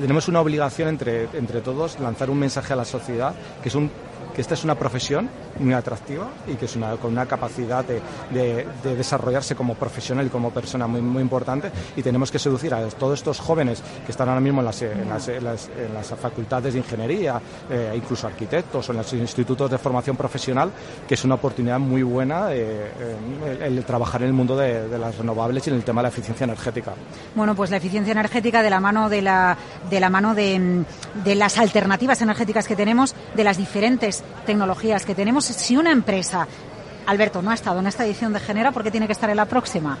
tenemos 0.00 0.28
una 0.28 0.40
obligación 0.40 0.88
entre, 0.88 1.24
entre 1.34 1.60
todos 1.60 1.98
lanzar 2.00 2.30
un 2.30 2.38
mensaje 2.38 2.72
a 2.72 2.76
la 2.76 2.84
sociedad 2.84 3.34
que 3.62 3.68
es 3.68 3.74
un 3.74 3.90
que 4.38 4.42
esta 4.42 4.54
es 4.54 4.62
una 4.62 4.76
profesión 4.76 5.28
muy 5.58 5.74
atractiva 5.74 6.28
y 6.46 6.54
que 6.54 6.66
es 6.66 6.76
una, 6.76 6.92
con 6.92 7.10
una 7.10 7.26
capacidad 7.26 7.84
de, 7.84 8.00
de, 8.30 8.94
desarrollarse 8.94 9.56
como 9.56 9.74
profesional 9.74 10.26
y 10.26 10.28
como 10.28 10.52
persona 10.52 10.86
muy, 10.86 11.00
muy 11.00 11.22
importante 11.22 11.72
y 11.96 12.04
tenemos 12.04 12.30
que 12.30 12.38
seducir 12.38 12.72
a 12.72 12.86
todos 12.90 13.18
estos 13.18 13.40
jóvenes 13.40 13.82
que 14.06 14.12
están 14.12 14.28
ahora 14.28 14.40
mismo 14.40 14.60
en 14.60 14.66
las, 14.66 14.80
en 14.80 15.08
las, 15.42 16.08
facultades 16.20 16.74
de 16.74 16.78
ingeniería, 16.78 17.40
eh, 17.68 17.92
incluso 17.96 18.28
arquitectos 18.28 18.88
o 18.88 18.92
en 18.92 18.98
los 18.98 19.12
institutos 19.12 19.68
de 19.72 19.76
formación 19.76 20.16
profesional, 20.16 20.70
que 21.08 21.14
es 21.14 21.24
una 21.24 21.34
oportunidad 21.34 21.80
muy 21.80 22.04
buena 22.04 22.52
eh, 22.52 22.92
el, 23.60 23.84
trabajar 23.84 24.22
en 24.22 24.28
el 24.28 24.34
mundo 24.34 24.56
de, 24.56 24.88
de, 24.88 24.98
las 24.98 25.18
renovables 25.18 25.66
y 25.66 25.70
en 25.70 25.76
el 25.76 25.82
tema 25.82 26.00
de 26.00 26.04
la 26.04 26.08
eficiencia 26.10 26.44
energética. 26.44 26.92
Bueno, 27.34 27.56
pues 27.56 27.70
la 27.70 27.78
eficiencia 27.78 28.12
energética 28.12 28.62
de 28.62 28.70
la 28.70 28.78
mano 28.78 29.08
de 29.08 29.20
la, 29.20 29.58
de 29.90 29.98
la 29.98 30.10
mano 30.10 30.36
de, 30.36 30.84
de 31.24 31.34
las 31.34 31.58
alternativas 31.58 32.22
energéticas 32.22 32.68
que 32.68 32.76
tenemos, 32.76 33.16
de 33.34 33.42
las 33.42 33.56
diferentes 33.56 34.22
tecnologías 34.46 35.04
que 35.04 35.14
tenemos, 35.14 35.44
si 35.44 35.76
una 35.76 35.92
empresa 35.92 36.46
Alberto 37.06 37.40
no 37.40 37.50
ha 37.50 37.54
estado 37.54 37.80
en 37.80 37.86
esta 37.86 38.04
edición 38.04 38.32
de 38.32 38.40
Genera, 38.40 38.70
¿por 38.70 38.82
qué 38.82 38.90
tiene 38.90 39.06
que 39.06 39.12
estar 39.12 39.30
en 39.30 39.36
la 39.36 39.46
próxima? 39.46 39.96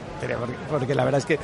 Porque, 0.70 0.94
la 0.94 1.04
verdad 1.04 1.18
es 1.18 1.26
que 1.26 1.38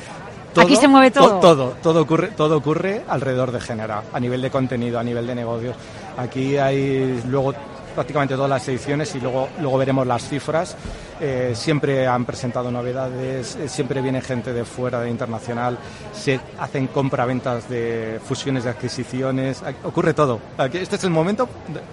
Aquí 0.61 0.75
se 0.75 0.87
mueve 0.87 1.11
todo. 1.11 1.39
todo. 1.39 1.75
Todo, 1.81 2.01
ocurre, 2.01 2.29
todo 2.29 2.57
ocurre 2.57 3.03
alrededor 3.07 3.51
de 3.51 3.59
Genera, 3.59 4.03
a 4.13 4.19
nivel 4.19 4.41
de 4.41 4.49
contenido, 4.49 4.99
a 4.99 5.03
nivel 5.03 5.27
de 5.27 5.35
negocios. 5.35 5.75
Aquí 6.17 6.57
hay 6.57 7.21
luego 7.27 7.53
prácticamente 7.95 8.35
todas 8.35 8.49
las 8.49 8.67
ediciones 8.67 9.15
y 9.15 9.19
luego, 9.19 9.49
luego 9.59 9.77
veremos 9.77 10.05
las 10.05 10.27
cifras. 10.27 10.75
Eh, 11.19 11.53
siempre 11.55 12.07
han 12.07 12.25
presentado 12.25 12.69
novedades, 12.69 13.55
eh, 13.55 13.69
siempre 13.69 14.01
viene 14.01 14.19
gente 14.21 14.51
de 14.51 14.65
fuera, 14.65 14.99
de 14.99 15.09
internacional, 15.09 15.77
se 16.13 16.39
hacen 16.59 16.87
compraventas 16.87 17.69
de 17.69 18.19
fusiones 18.21 18.65
de 18.65 18.71
adquisiciones, 18.71 19.63
ocurre 19.85 20.13
todo. 20.13 20.41
Aquí, 20.57 20.77
este 20.77 20.97
es 20.97 21.03
el 21.05 21.11
momento, 21.11 21.47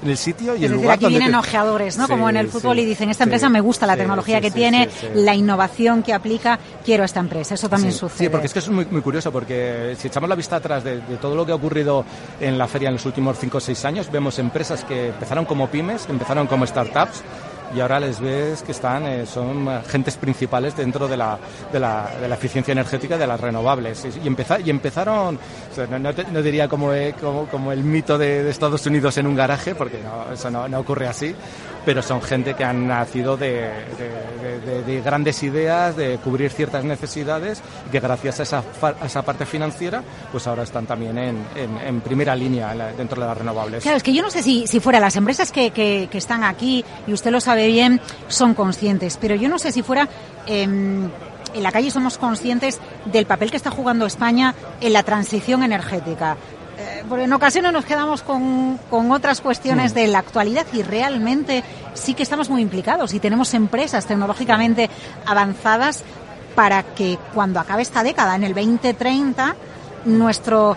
el 0.04 0.16
sitio 0.16 0.56
y 0.56 0.64
el 0.64 0.72
lugar. 0.72 0.96
Aquí 0.96 1.06
vienen 1.06 1.36
ojeadores, 1.36 1.96
¿no? 1.98 2.08
Como 2.08 2.28
en 2.28 2.36
el 2.36 2.48
fútbol 2.48 2.80
y 2.80 2.84
dicen, 2.84 3.10
esta 3.10 3.22
empresa 3.22 3.48
me 3.48 3.60
gusta 3.60 3.86
la 3.86 3.96
tecnología 3.96 4.40
que 4.40 4.50
tiene, 4.50 4.88
la 5.14 5.36
innovación 5.36 6.02
que 6.02 6.12
aplica, 6.12 6.58
quiero 6.84 7.04
esta 7.04 7.20
empresa. 7.20 7.54
Eso 7.54 7.68
también 7.68 7.92
sucede. 7.92 8.26
Sí, 8.26 8.28
porque 8.28 8.46
es 8.46 8.52
que 8.52 8.58
es 8.58 8.68
muy, 8.68 8.86
muy 8.86 9.02
curioso, 9.02 9.30
porque 9.30 9.94
si 9.98 10.08
echamos 10.08 10.28
la 10.28 10.34
vista 10.34 10.56
atrás 10.56 10.82
de, 10.82 11.00
de 11.00 11.16
todo 11.18 11.36
lo 11.36 11.46
que 11.46 11.52
ha 11.52 11.56
ocurrido 11.56 12.04
en 12.40 12.58
la 12.58 12.66
feria 12.66 12.88
en 12.88 12.94
los 12.94 13.06
últimos 13.06 13.38
5 13.38 13.58
o 13.58 13.60
6 13.60 13.84
años, 13.84 14.10
vemos 14.10 14.38
empresas 14.40 14.82
que 14.82 15.08
empezaron 15.08 15.44
como 15.44 15.68
pymes, 15.68 15.91
empezaron 16.08 16.46
como 16.46 16.66
startups, 16.66 17.22
y 17.74 17.80
ahora 17.80 18.00
les 18.00 18.20
ves 18.20 18.62
que 18.62 18.72
están, 18.72 19.06
eh, 19.06 19.26
son 19.26 19.68
agentes 19.68 20.16
principales 20.16 20.76
dentro 20.76 21.08
de 21.08 21.16
la, 21.16 21.38
de 21.72 21.80
la, 21.80 22.10
de 22.20 22.28
la 22.28 22.34
eficiencia 22.34 22.72
energética 22.72 23.16
de 23.16 23.26
las 23.26 23.40
renovables. 23.40 24.06
Y, 24.22 24.26
empezar, 24.26 24.60
y 24.60 24.70
empezaron, 24.70 25.38
no, 26.32 26.42
diría 26.42 26.68
como, 26.68 26.92
eh, 26.92 27.14
como, 27.18 27.46
como, 27.46 27.72
el 27.72 27.82
mito 27.82 28.18
de, 28.18 28.48
Estados 28.50 28.84
Unidos 28.86 29.16
en 29.18 29.26
un 29.26 29.34
garaje, 29.34 29.74
porque 29.74 30.00
eso 30.32 30.50
no, 30.50 30.78
ocurre 30.78 31.06
así, 31.06 31.34
pero 31.84 32.02
son 32.02 32.22
gente 32.22 32.54
que 32.54 32.64
han 32.64 32.86
nacido 32.86 33.36
de, 33.36 33.70
de, 34.86 35.00
grandes 35.02 35.42
ideas, 35.42 35.96
de 35.96 36.18
cubrir 36.18 36.50
ciertas 36.50 36.84
necesidades, 36.84 37.62
que 37.90 38.00
gracias 38.00 38.40
a 38.40 38.42
esa, 38.42 38.62
a 38.82 39.06
esa 39.06 39.22
parte 39.22 39.46
financiera, 39.46 40.02
pues 40.30 40.46
ahora 40.46 40.62
están 40.62 40.86
también 40.86 41.18
en, 41.18 42.00
primera 42.02 42.34
línea 42.34 42.74
dentro 42.96 43.20
de 43.20 43.26
las 43.26 43.38
renovables. 43.38 43.82
Claro, 43.82 43.96
es 43.96 44.02
que 44.02 44.12
yo 44.12 44.22
no 44.22 44.30
sé 44.30 44.42
si, 44.42 44.66
fuera 44.80 45.00
las 45.00 45.16
empresas 45.16 45.52
que 45.52 46.08
están 46.12 46.44
aquí, 46.44 46.84
y 47.06 47.12
usted 47.12 47.30
lo 47.30 47.40
sabe 47.40 47.66
bien 47.66 48.00
son 48.28 48.54
conscientes. 48.54 49.18
Pero 49.20 49.34
yo 49.34 49.48
no 49.48 49.58
sé 49.58 49.72
si 49.72 49.82
fuera... 49.82 50.08
Em, 50.46 51.08
en 51.54 51.62
la 51.62 51.70
calle 51.70 51.90
somos 51.90 52.16
conscientes 52.16 52.80
del 53.04 53.26
papel 53.26 53.50
que 53.50 53.58
está 53.58 53.70
jugando 53.70 54.06
España 54.06 54.54
en 54.80 54.92
la 54.92 55.02
transición 55.02 55.62
energética. 55.62 56.36
Porque 57.08 57.24
en 57.24 57.32
ocasiones 57.32 57.72
nos 57.72 57.84
quedamos 57.84 58.22
con, 58.22 58.78
con 58.90 59.10
otras 59.10 59.40
cuestiones 59.40 59.94
de 59.94 60.06
la 60.06 60.18
actualidad 60.18 60.66
y 60.72 60.82
realmente 60.82 61.64
sí 61.94 62.14
que 62.14 62.22
estamos 62.22 62.48
muy 62.48 62.62
implicados 62.62 63.12
y 63.14 63.20
tenemos 63.20 63.54
empresas 63.54 64.06
tecnológicamente 64.06 64.88
avanzadas 65.26 66.04
para 66.54 66.82
que 66.82 67.18
cuando 67.34 67.60
acabe 67.60 67.82
esta 67.82 68.02
década, 68.02 68.36
en 68.36 68.44
el 68.44 68.54
2030, 68.54 69.56
nuestro 70.04 70.76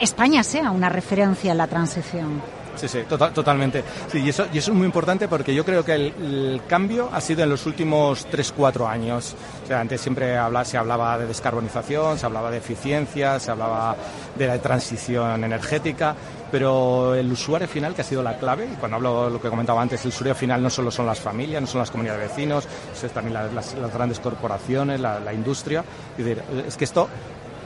España 0.00 0.42
sea 0.42 0.70
una 0.70 0.88
referencia 0.88 1.52
en 1.52 1.58
la 1.58 1.66
transición. 1.66 2.57
Sí, 2.78 2.86
sí, 2.86 3.00
tota-, 3.08 3.32
totalmente. 3.32 3.82
Sí, 4.10 4.20
y, 4.20 4.28
eso, 4.28 4.46
y 4.52 4.58
eso 4.58 4.70
es 4.70 4.76
muy 4.76 4.86
importante 4.86 5.26
porque 5.26 5.52
yo 5.52 5.64
creo 5.64 5.84
que 5.84 5.94
el, 5.94 6.62
cambio 6.68 7.08
ha 7.12 7.20
sido 7.20 7.42
en 7.42 7.50
los 7.50 7.66
últimos 7.66 8.28
3-4 8.28 8.88
años. 8.88 9.34
O 9.64 9.66
sea, 9.66 9.80
antes 9.80 10.00
siempre 10.00 10.36
habla, 10.36 10.64
se 10.64 10.78
hablaba 10.78 11.18
de 11.18 11.26
descarbonización, 11.26 12.18
se 12.18 12.26
hablaba 12.26 12.50
de 12.50 12.58
eficiencia, 12.58 13.40
se 13.40 13.50
hablaba 13.50 13.96
de 14.36 14.46
la 14.46 14.58
transición 14.60 15.42
energética, 15.42 16.14
pero 16.52 17.14
el 17.14 17.30
usuario 17.32 17.66
final, 17.66 17.94
que 17.94 18.02
ha 18.02 18.04
sido 18.04 18.22
la 18.22 18.38
clave, 18.38 18.68
y 18.72 18.76
cuando 18.76 18.96
hablo 18.96 19.30
lo 19.30 19.40
que 19.40 19.48
comentaba 19.48 19.82
antes, 19.82 20.02
el 20.02 20.08
usuario 20.08 20.34
final 20.34 20.62
no 20.62 20.70
solo 20.70 20.90
son 20.90 21.06
las 21.06 21.18
familias, 21.18 21.60
no 21.60 21.66
son 21.66 21.80
las 21.80 21.90
comunidades 21.90 22.22
de 22.22 22.28
vecinos, 22.28 22.68
es 23.02 23.10
también 23.12 23.34
las, 23.34 23.74
grandes 23.92 24.20
corporaciones, 24.20 25.00
la, 25.00 25.18
la 25.18 25.32
industria. 25.32 25.84
Es 26.66 26.76
que 26.76 26.84
esto 26.84 27.08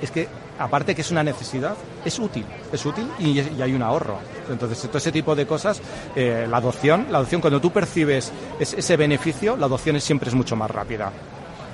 es 0.00 0.10
que 0.10 0.28
aparte 0.58 0.94
que 0.94 1.02
es 1.02 1.10
una 1.10 1.22
necesidad, 1.22 1.74
es 2.04 2.18
útil, 2.18 2.44
es 2.72 2.84
útil 2.84 3.08
y, 3.18 3.40
hay 3.60 3.72
un 3.72 3.82
ahorro. 3.82 4.18
Entonces, 4.50 4.80
todo 4.82 4.98
ese 4.98 5.12
tipo 5.12 5.34
de 5.34 5.46
cosas, 5.46 5.80
eh, 6.14 6.46
la 6.48 6.58
adopción, 6.58 7.06
la 7.10 7.18
adopción 7.18 7.40
cuando 7.40 7.60
tú 7.60 7.70
percibes 7.70 8.32
ese 8.58 8.96
beneficio, 8.96 9.56
la 9.56 9.66
adopción 9.66 9.96
es, 9.96 10.04
siempre 10.04 10.28
es 10.28 10.34
mucho 10.34 10.56
más 10.56 10.70
rápida. 10.70 11.12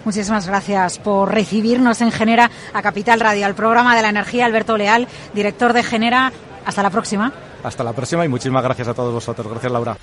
Muchísimas 0.05 0.47
gracias 0.47 0.99
por 0.99 1.33
recibirnos 1.33 2.01
en 2.01 2.13
Genera 2.13 2.51
a 2.73 2.83
Capital 2.83 3.21
Radio, 3.21 3.47
al 3.47 3.55
programa 3.55 3.97
de 3.97 4.03
la 4.03 4.09
energía, 4.09 4.47
Alberto 4.47 4.77
Leal, 4.77 5.09
director 5.35 5.73
de 5.73 5.83
Genera. 5.83 6.33
Hasta 6.65 6.83
la 6.83 6.91
próxima. 6.91 7.33
Hasta 7.63 7.83
la 7.83 7.93
próxima 7.93 8.25
y 8.25 8.29
muchísimas 8.29 8.63
gracias 8.63 8.89
a 8.89 8.95
todos 8.95 9.13
vosotros. 9.13 9.49
Gracias, 9.49 9.73
Laura. 9.73 9.97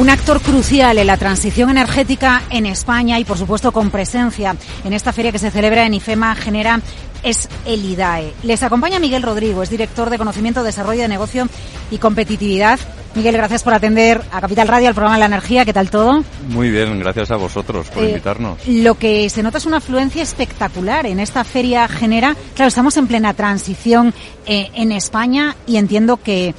Un 0.00 0.08
actor 0.08 0.40
crucial 0.40 0.96
en 0.96 1.06
la 1.06 1.18
transición 1.18 1.68
energética 1.68 2.44
en 2.48 2.64
España 2.64 3.18
y, 3.18 3.26
por 3.26 3.36
supuesto, 3.36 3.70
con 3.70 3.90
presencia 3.90 4.56
en 4.82 4.94
esta 4.94 5.12
feria 5.12 5.30
que 5.30 5.38
se 5.38 5.50
celebra 5.50 5.84
en 5.84 5.92
IFEMA 5.92 6.34
Genera 6.36 6.80
es 7.22 7.50
el 7.66 7.84
IDAE. 7.84 8.32
Les 8.42 8.62
acompaña 8.62 8.98
Miguel 8.98 9.22
Rodrigo, 9.22 9.62
es 9.62 9.68
director 9.68 10.08
de 10.08 10.16
Conocimiento, 10.16 10.62
Desarrollo 10.62 11.02
de 11.02 11.08
Negocio 11.08 11.46
y 11.90 11.98
Competitividad. 11.98 12.80
Miguel, 13.14 13.36
gracias 13.36 13.62
por 13.62 13.74
atender 13.74 14.22
a 14.32 14.40
Capital 14.40 14.68
Radio, 14.68 14.88
al 14.88 14.94
programa 14.94 15.16
de 15.16 15.20
la 15.20 15.26
energía. 15.26 15.66
¿Qué 15.66 15.74
tal 15.74 15.90
todo? 15.90 16.24
Muy 16.48 16.70
bien, 16.70 16.98
gracias 16.98 17.30
a 17.30 17.36
vosotros 17.36 17.90
por 17.90 18.02
eh, 18.02 18.08
invitarnos. 18.08 18.66
Lo 18.66 18.94
que 18.94 19.28
se 19.28 19.42
nota 19.42 19.58
es 19.58 19.66
una 19.66 19.76
afluencia 19.78 20.22
espectacular 20.22 21.04
en 21.04 21.20
esta 21.20 21.44
feria 21.44 21.86
genera. 21.88 22.34
Claro, 22.54 22.68
estamos 22.68 22.96
en 22.96 23.06
plena 23.06 23.34
transición 23.34 24.14
eh, 24.46 24.70
en 24.72 24.92
España 24.92 25.56
y 25.66 25.76
entiendo 25.76 26.16
que 26.16 26.54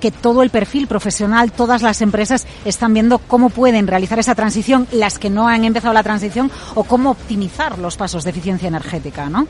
que 0.00 0.10
todo 0.10 0.42
el 0.42 0.50
perfil 0.50 0.86
profesional, 0.86 1.52
todas 1.52 1.82
las 1.82 2.02
empresas 2.02 2.46
están 2.64 2.94
viendo 2.94 3.18
cómo 3.18 3.50
pueden 3.50 3.86
realizar 3.86 4.18
esa 4.18 4.34
transición, 4.34 4.86
las 4.92 5.18
que 5.18 5.30
no 5.30 5.48
han 5.48 5.64
empezado 5.64 5.94
la 5.94 6.02
transición, 6.02 6.50
o 6.74 6.84
cómo 6.84 7.10
optimizar 7.10 7.78
los 7.78 7.96
pasos 7.96 8.24
de 8.24 8.30
eficiencia 8.30 8.68
energética, 8.68 9.28
¿no? 9.28 9.46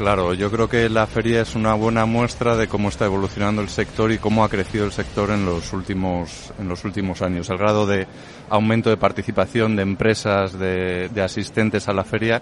Claro, 0.00 0.32
yo 0.32 0.50
creo 0.50 0.66
que 0.66 0.88
la 0.88 1.06
feria 1.06 1.42
es 1.42 1.54
una 1.54 1.74
buena 1.74 2.06
muestra 2.06 2.56
de 2.56 2.68
cómo 2.68 2.88
está 2.88 3.04
evolucionando 3.04 3.60
el 3.60 3.68
sector 3.68 4.10
y 4.10 4.16
cómo 4.16 4.42
ha 4.42 4.48
crecido 4.48 4.86
el 4.86 4.92
sector 4.92 5.28
en 5.28 5.44
los 5.44 5.74
últimos, 5.74 6.54
en 6.58 6.70
los 6.70 6.86
últimos 6.86 7.20
años. 7.20 7.50
El 7.50 7.58
grado 7.58 7.84
de 7.86 8.06
aumento 8.48 8.88
de 8.88 8.96
participación 8.96 9.76
de 9.76 9.82
empresas, 9.82 10.58
de, 10.58 11.10
asistentes 11.22 11.86
a 11.86 11.92
la 11.92 12.04
feria, 12.04 12.40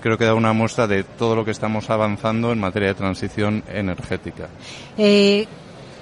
creo 0.00 0.16
que 0.16 0.24
da 0.24 0.34
una 0.34 0.52
muestra 0.52 0.86
de 0.86 1.02
todo 1.02 1.34
lo 1.34 1.44
que 1.44 1.50
estamos 1.50 1.90
avanzando 1.90 2.52
en 2.52 2.60
materia 2.60 2.90
de 2.90 2.94
transición 2.94 3.64
energética. 3.68 4.48
Eh, 4.96 5.48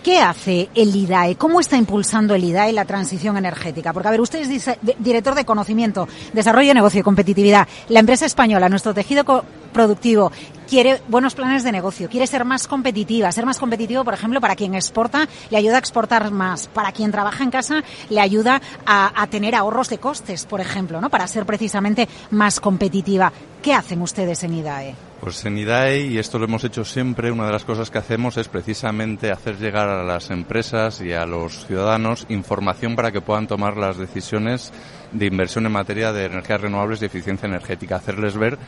¿Qué 0.02 0.21
hace 0.21 0.69
el 0.75 0.95
IDAE? 0.95 1.37
¿Cómo 1.37 1.61
está 1.61 1.76
impulsando 1.76 2.35
el 2.35 2.45
IDAE 2.45 2.73
la 2.73 2.85
transición 2.85 3.37
energética? 3.37 3.93
Porque, 3.93 4.09
a 4.09 4.11
ver, 4.11 4.21
usted 4.21 4.40
es 4.40 4.78
director 4.99 5.35
de 5.35 5.45
conocimiento, 5.45 6.09
desarrollo 6.33 6.69
de 6.69 6.75
negocio 6.75 7.00
y 7.00 7.02
competitividad. 7.02 7.69
La 7.88 8.00
empresa 8.00 8.25
española, 8.25 8.69
nuestro 8.69 8.95
tejido 8.95 9.45
productivo, 9.73 10.33
quiere 10.69 11.01
buenos 11.09 11.35
planes 11.35 11.65
de 11.65 11.73
negocio, 11.73 12.09
quiere 12.09 12.27
ser 12.27 12.45
más 12.45 12.69
competitiva. 12.69 13.33
Ser 13.33 13.47
más 13.47 13.59
competitivo, 13.59 14.05
por 14.05 14.15
ejemplo, 14.15 14.41
para 14.41 14.55
quien 14.55 14.75
exporta, 14.75 15.27
le 15.51 15.57
ayuda 15.57 15.77
a 15.77 15.79
exportar 15.79 16.31
más. 16.31 16.69
Para 16.69 16.93
quien 16.93 17.11
trabaja 17.11 17.43
en 17.43 17.51
casa, 17.51 17.83
le 18.11 18.21
ayuda 18.21 18.61
a, 18.87 19.27
tener 19.31 19.55
ahorros 19.55 19.89
de 19.89 19.99
costes, 19.99 20.47
por 20.47 20.61
ejemplo, 20.61 21.01
¿no? 21.01 21.11
Para 21.11 21.27
ser 21.27 21.45
precisamente 21.45 22.09
más 22.31 22.61
competitiva. 22.61 23.33
¿Qué 23.63 23.75
hacen 23.75 24.01
ustedes 24.03 24.45
en 24.45 24.55
IDAE? 24.55 24.95
Pues 25.21 25.45
en 25.45 25.59
IDAE, 25.59 26.07
y 26.07 26.19
esto 26.19 26.39
lo 26.39 26.45
hemos 26.45 26.63
hecho 26.63 26.85
siempre, 26.85 27.33
una 27.33 27.47
de 27.47 27.53
las 27.53 27.65
cosas 27.65 27.91
que 27.91 27.99
hacemos 27.99 28.37
es 28.37 28.47
precisamente 28.47 29.33
hacer 29.33 29.59
llegar 29.59 29.89
a 29.89 30.05
las 30.05 30.31
empresas 30.31 31.01
y 31.01 31.13
a 31.13 31.27
los 31.27 31.67
ciudadanos 31.67 32.25
información 32.29 32.95
para 32.95 33.11
que 33.11 33.21
puedan 33.21 33.49
tomar 33.49 33.77
las 33.77 33.99
decisiones 33.99 34.73
de 35.11 35.27
inversión 35.27 35.67
en 35.67 35.73
materia 35.73 36.13
de 36.13 36.27
energías 36.27 36.61
renovables 36.61 37.03
y 37.03 37.07
eficiencia 37.07 37.49
energética, 37.49 37.97
hacerles 37.97 38.37
ver 38.37 38.59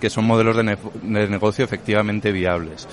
que 0.00 0.10
son 0.10 0.26
modelos 0.26 0.56
de, 0.56 1.28
negocio 1.28 1.64
efectivamente 1.64 2.32
viables. 2.32 2.86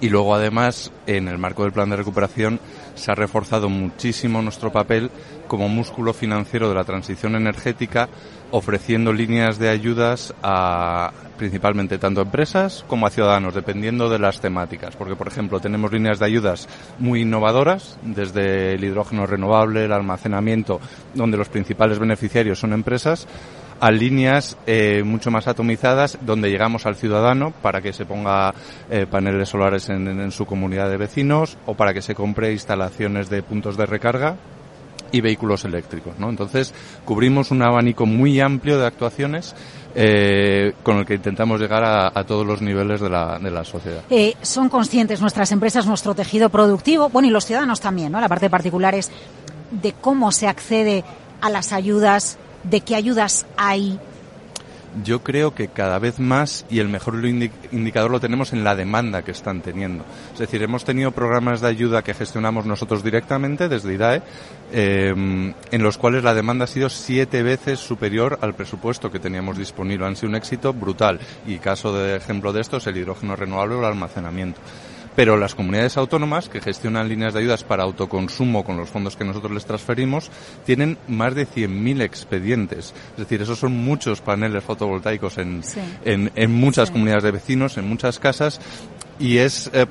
Y 0.00 0.08
luego, 0.08 0.34
además, 0.34 0.92
en 1.06 1.28
el 1.28 1.38
marco 1.38 1.62
del 1.62 1.72
plan 1.72 1.88
de 1.90 1.96
recuperación, 1.96 2.60
se 2.94 3.12
ha 3.12 3.14
reforzado 3.14 3.68
muchísimo 3.68 4.42
nuestro 4.42 4.72
papel 4.72 5.10
como 5.46 5.68
músculo 5.68 6.12
financiero 6.12 6.68
de 6.68 6.74
la 6.74 6.84
transición 6.84 7.36
energética, 7.36 8.08
ofreciendo 8.50 9.12
líneas 9.12 9.58
de 9.58 9.68
ayudas 9.68 10.34
a 10.42 11.12
principalmente 11.36 11.98
tanto 11.98 12.20
a 12.20 12.24
empresas 12.24 12.84
como 12.86 13.06
a 13.06 13.10
ciudadanos, 13.10 13.54
dependiendo 13.54 14.08
de 14.08 14.18
las 14.18 14.40
temáticas. 14.40 14.96
Porque, 14.96 15.16
por 15.16 15.28
ejemplo, 15.28 15.60
tenemos 15.60 15.92
líneas 15.92 16.18
de 16.18 16.26
ayudas 16.26 16.68
muy 16.98 17.22
innovadoras, 17.22 17.98
desde 18.02 18.74
el 18.74 18.84
hidrógeno 18.84 19.26
renovable, 19.26 19.84
el 19.84 19.92
almacenamiento, 19.92 20.80
donde 21.14 21.36
los 21.36 21.48
principales 21.48 21.98
beneficiarios 21.98 22.58
son 22.58 22.72
empresas, 22.72 23.26
a 23.80 23.90
líneas 23.90 24.56
eh, 24.66 25.02
mucho 25.04 25.30
más 25.30 25.48
atomizadas 25.48 26.18
donde 26.22 26.48
llegamos 26.48 26.86
al 26.86 26.96
ciudadano 26.96 27.52
para 27.62 27.82
que 27.82 27.92
se 27.92 28.06
ponga 28.06 28.54
eh, 28.88 29.06
paneles 29.10 29.48
solares 29.48 29.88
en, 29.88 30.06
en, 30.08 30.30
su 30.30 30.46
comunidad 30.46 30.88
de 30.88 30.96
vecinos 30.96 31.58
o 31.66 31.74
para 31.74 31.92
que 31.92 32.00
se 32.00 32.14
compre 32.14 32.52
instalaciones 32.52 33.28
de 33.28 33.42
puntos 33.42 33.76
de 33.76 33.86
recarga 33.86 34.36
y 35.14 35.20
vehículos 35.20 35.64
eléctricos. 35.64 36.18
¿no? 36.18 36.28
Entonces 36.28 36.74
cubrimos 37.04 37.50
un 37.50 37.62
abanico 37.62 38.04
muy 38.04 38.40
amplio 38.40 38.78
de 38.78 38.86
actuaciones 38.86 39.54
eh, 39.94 40.74
con 40.82 40.98
el 40.98 41.06
que 41.06 41.14
intentamos 41.14 41.60
llegar 41.60 41.84
a, 41.84 42.24
todos 42.24 42.46
los 42.46 42.60
niveles 42.60 43.00
de 43.00 43.08
la, 43.08 43.38
de 43.38 43.50
la 43.50 43.64
sociedad. 43.64 44.02
Eh, 44.10 44.34
son 44.42 44.68
conscientes 44.68 45.20
nuestras 45.20 45.52
empresas, 45.52 45.86
nuestro 45.86 46.14
tejido 46.14 46.48
productivo, 46.48 47.08
bueno, 47.10 47.28
y 47.28 47.30
los 47.30 47.46
ciudadanos 47.46 47.80
también, 47.80 48.10
¿no? 48.12 48.20
La 48.20 48.28
parte 48.28 48.50
particular 48.50 48.94
es 48.94 49.10
de 49.70 49.92
cómo 49.92 50.32
se 50.32 50.48
accede 50.48 51.04
a 51.40 51.50
las 51.50 51.72
ayudas, 51.72 52.38
de 52.64 52.80
qué 52.80 52.96
ayudas 52.96 53.46
hay. 53.56 53.98
Yo 55.02 55.22
creo 55.22 55.54
que 55.54 55.68
cada 55.68 55.98
vez 55.98 56.20
más 56.20 56.64
y 56.70 56.78
el 56.78 56.88
mejor 56.88 57.24
indicador 57.24 58.10
lo 58.10 58.20
tenemos 58.20 58.52
en 58.52 58.62
la 58.62 58.76
demanda 58.76 59.22
que 59.22 59.32
están 59.32 59.60
teniendo. 59.60 60.04
Es 60.32 60.38
decir, 60.38 60.62
hemos 60.62 60.84
tenido 60.84 61.10
programas 61.10 61.60
de 61.60 61.68
ayuda 61.68 62.02
que 62.02 62.14
gestionamos 62.14 62.66
nosotros 62.66 63.02
directamente 63.02 63.68
desde 63.68 63.94
IDAE, 63.94 64.22
eh, 64.72 65.12
en 65.12 65.82
los 65.82 65.98
cuales 65.98 66.22
la 66.22 66.34
demanda 66.34 66.64
ha 66.64 66.68
sido 66.68 66.88
siete 66.88 67.42
veces 67.42 67.80
superior 67.80 68.38
al 68.40 68.54
presupuesto 68.54 69.10
que 69.10 69.18
teníamos 69.18 69.58
disponible. 69.58 70.06
Han 70.06 70.16
sido 70.16 70.28
un 70.28 70.36
éxito 70.36 70.72
brutal. 70.72 71.18
Y 71.46 71.58
caso 71.58 71.92
de 71.92 72.16
ejemplo 72.16 72.52
de 72.52 72.60
esto 72.60 72.76
es 72.76 72.86
el 72.86 72.96
hidrógeno 72.96 73.34
renovable 73.34 73.74
o 73.74 73.78
el 73.80 73.86
almacenamiento 73.86 74.60
pero 75.16 75.36
las 75.36 75.54
comunidades 75.54 75.96
autónomas 75.96 76.48
que 76.48 76.60
gestionan 76.60 77.08
líneas 77.08 77.34
de 77.34 77.40
ayudas 77.40 77.64
para 77.64 77.84
autoconsumo 77.84 78.64
con 78.64 78.76
los 78.76 78.88
fondos 78.88 79.16
que 79.16 79.24
nosotros 79.24 79.52
les 79.52 79.64
transferimos 79.64 80.30
tienen 80.64 80.98
más 81.08 81.34
de 81.34 81.46
100.000 81.46 82.02
expedientes. 82.02 82.94
Es 83.12 83.16
decir, 83.16 83.42
esos 83.42 83.58
son 83.58 83.72
muchos 83.72 84.20
paneles 84.20 84.64
fotovoltaicos 84.64 85.38
en, 85.38 85.62
sí. 85.62 85.80
en, 86.04 86.30
en, 86.34 86.52
muchas 86.52 86.88
sí. 86.88 86.92
comunidades 86.92 87.24
de 87.24 87.30
vecinos, 87.32 87.76
en 87.78 87.88
muchas 87.88 88.18
casas, 88.18 88.60
y 89.18 89.38
es... 89.38 89.70
Eh, 89.72 89.86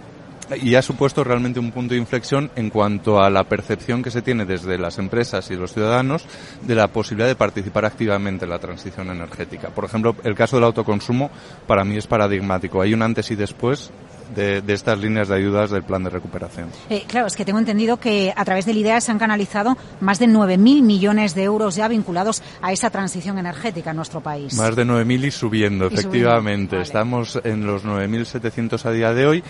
y 0.62 0.76
ha 0.76 0.82
supuesto 0.82 1.24
realmente 1.24 1.60
un 1.60 1.72
punto 1.72 1.94
de 1.94 2.00
inflexión 2.00 2.52
en 2.56 2.70
cuanto 2.70 3.22
a 3.22 3.30
la 3.30 3.46
percepción 3.46 4.04
que 4.04 4.12
se 4.12 4.22
tiene 4.22 4.46
desde 4.46 4.78
las 4.78 5.00
empresas 5.00 5.50
y 5.52 5.56
los 5.56 5.74
ciudadanos 5.74 6.26
de 6.62 6.76
la 6.76 6.90
posibilidad 6.90 7.28
de 7.28 7.36
participar 7.36 7.86
activamente 7.86 8.46
en 8.46 8.52
la 8.52 8.60
transición 8.60 9.10
energética. 9.10 9.70
Por 9.70 9.86
ejemplo, 9.86 10.16
el 10.24 10.36
caso 10.36 10.58
del 10.58 10.66
autoconsumo 10.66 11.32
para 11.66 11.86
mí 11.86 11.98
es 11.98 12.08
paradigmático. 12.08 12.82
Hay 12.82 12.94
un 12.94 13.02
antes 13.02 13.32
y 13.32 13.36
después 13.36 13.92
de, 14.36 14.62
de, 14.62 14.74
estas 14.74 15.00
líneas 15.00 15.28
de 15.28 15.36
ayudas 15.36 15.72
del 15.72 15.84
plan 15.84 16.04
de 16.04 16.10
recuperación. 16.10 16.70
Eh, 16.90 17.04
claro, 17.08 17.28
es 17.28 17.36
que 17.36 17.46
tengo 17.46 17.60
entendido 17.60 17.98
que 17.98 18.34
a 18.36 18.46
través 18.46 18.66
del 18.66 18.78
IDEA 18.78 19.02
se 19.02 19.12
han 19.12 19.20
canalizado 19.20 19.78
más 20.02 20.20
de 20.20 20.28
9.000 20.28 20.82
millones 20.82 21.36
de 21.36 21.44
euros 21.44 21.76
ya 21.76 21.88
vinculados 21.88 22.42
a 22.62 22.72
esa 22.72 22.90
transición 22.90 23.38
energética 23.38 23.92
en 23.92 23.98
nuestro 23.98 24.22
país. 24.22 24.54
Más 24.56 24.76
de 24.76 24.86
9.000 24.86 25.26
y 25.26 25.32
subiendo, 25.32 25.86
y 25.86 25.94
efectivamente. 25.94 26.44
Subiendo. 26.44 26.76
Vale. 26.76 26.84
Estamos 26.84 27.40
en 27.44 27.66
los 27.66 27.86
9.700 27.86 28.86
a 28.86 28.92
día 28.92 29.14
de 29.14 29.28
hoy. 29.28 29.44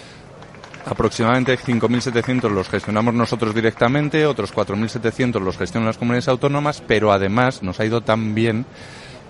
Aproximadamente 0.85 1.57
5.700 1.57 2.49
los 2.51 2.67
gestionamos 2.67 3.13
nosotros 3.13 3.55
directamente, 3.55 4.25
otros 4.25 4.53
4.700 4.53 5.39
los 5.39 5.57
gestionan 5.57 5.87
las 5.87 5.97
comunidades 5.97 6.27
autónomas, 6.27 6.83
pero 6.85 7.13
además 7.13 7.63
nos 7.63 7.79
ha 7.79 7.85
ido 7.85 8.01
tan 8.01 8.35
bien 8.35 8.65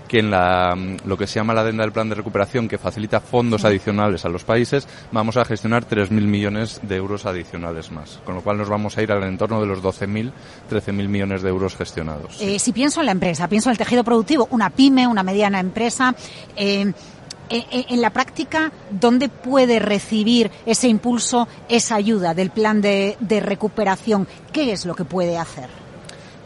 que 0.08 0.18
en 0.18 0.30
la, 0.30 0.76
lo 1.04 1.16
que 1.16 1.26
se 1.26 1.34
llama 1.36 1.54
la 1.54 1.62
adenda 1.62 1.82
del 1.82 1.92
plan 1.92 2.08
de 2.08 2.14
recuperación, 2.14 2.68
que 2.68 2.78
facilita 2.78 3.20
fondos 3.20 3.64
adicionales 3.64 4.24
a 4.24 4.28
los 4.28 4.44
países, 4.44 4.86
vamos 5.12 5.36
a 5.36 5.44
gestionar 5.44 5.86
3.000 5.86 6.10
millones 6.10 6.80
de 6.82 6.96
euros 6.96 7.26
adicionales 7.26 7.90
más. 7.90 8.20
Con 8.24 8.34
lo 8.34 8.42
cual 8.42 8.58
nos 8.58 8.68
vamos 8.68 8.96
a 8.96 9.02
ir 9.02 9.12
al 9.12 9.22
entorno 9.24 9.60
de 9.60 9.66
los 9.66 9.82
12.000, 9.82 10.30
13.000 10.70 11.08
millones 11.08 11.42
de 11.42 11.48
euros 11.48 11.76
gestionados. 11.76 12.40
Eh, 12.40 12.58
si 12.58 12.72
pienso 12.72 13.00
en 13.00 13.06
la 13.06 13.12
empresa, 13.12 13.48
pienso 13.48 13.68
en 13.68 13.72
el 13.72 13.78
tejido 13.78 14.04
productivo, 14.04 14.48
una 14.50 14.70
pyme, 14.70 15.06
una 15.06 15.22
mediana 15.22 15.60
empresa, 15.60 16.14
eh, 16.56 16.92
en 17.50 18.00
la 18.00 18.10
práctica, 18.10 18.72
¿dónde 18.90 19.28
puede 19.28 19.78
recibir 19.78 20.50
ese 20.64 20.88
impulso, 20.88 21.46
esa 21.68 21.96
ayuda 21.96 22.32
del 22.32 22.50
plan 22.50 22.80
de, 22.80 23.16
de 23.20 23.40
recuperación? 23.40 24.26
¿Qué 24.50 24.72
es 24.72 24.86
lo 24.86 24.94
que 24.94 25.04
puede 25.04 25.36
hacer? 25.36 25.83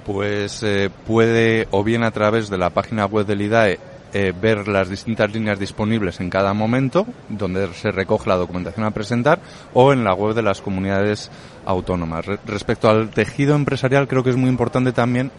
Pues 0.08 0.62
eh, 0.62 0.88
puede, 1.06 1.68
o 1.70 1.84
bien 1.84 2.02
a 2.02 2.10
través 2.10 2.48
de 2.48 2.56
la 2.56 2.70
página 2.70 3.04
web 3.04 3.26
del 3.26 3.42
IDAE, 3.42 3.78
eh, 4.14 4.32
ver 4.40 4.66
las 4.66 4.88
distintas 4.88 5.30
líneas 5.30 5.58
disponibles 5.58 6.18
en 6.20 6.30
cada 6.30 6.54
momento, 6.54 7.06
donde 7.28 7.68
se 7.74 7.90
recoge 7.90 8.30
la 8.30 8.36
documentación 8.36 8.86
a 8.86 8.90
presentar, 8.90 9.38
o 9.74 9.92
en 9.92 10.04
la 10.04 10.14
web 10.14 10.34
de 10.34 10.40
las 10.40 10.62
comunidades 10.62 11.30
autónomas. 11.66 12.24
Re 12.24 12.38
respecto 12.46 12.88
al 12.88 13.10
tejido 13.10 13.54
empresarial, 13.54 14.08
creo 14.08 14.24
que 14.24 14.30
es 14.30 14.36
muy 14.36 14.48
importante 14.48 14.92
también 14.92 15.30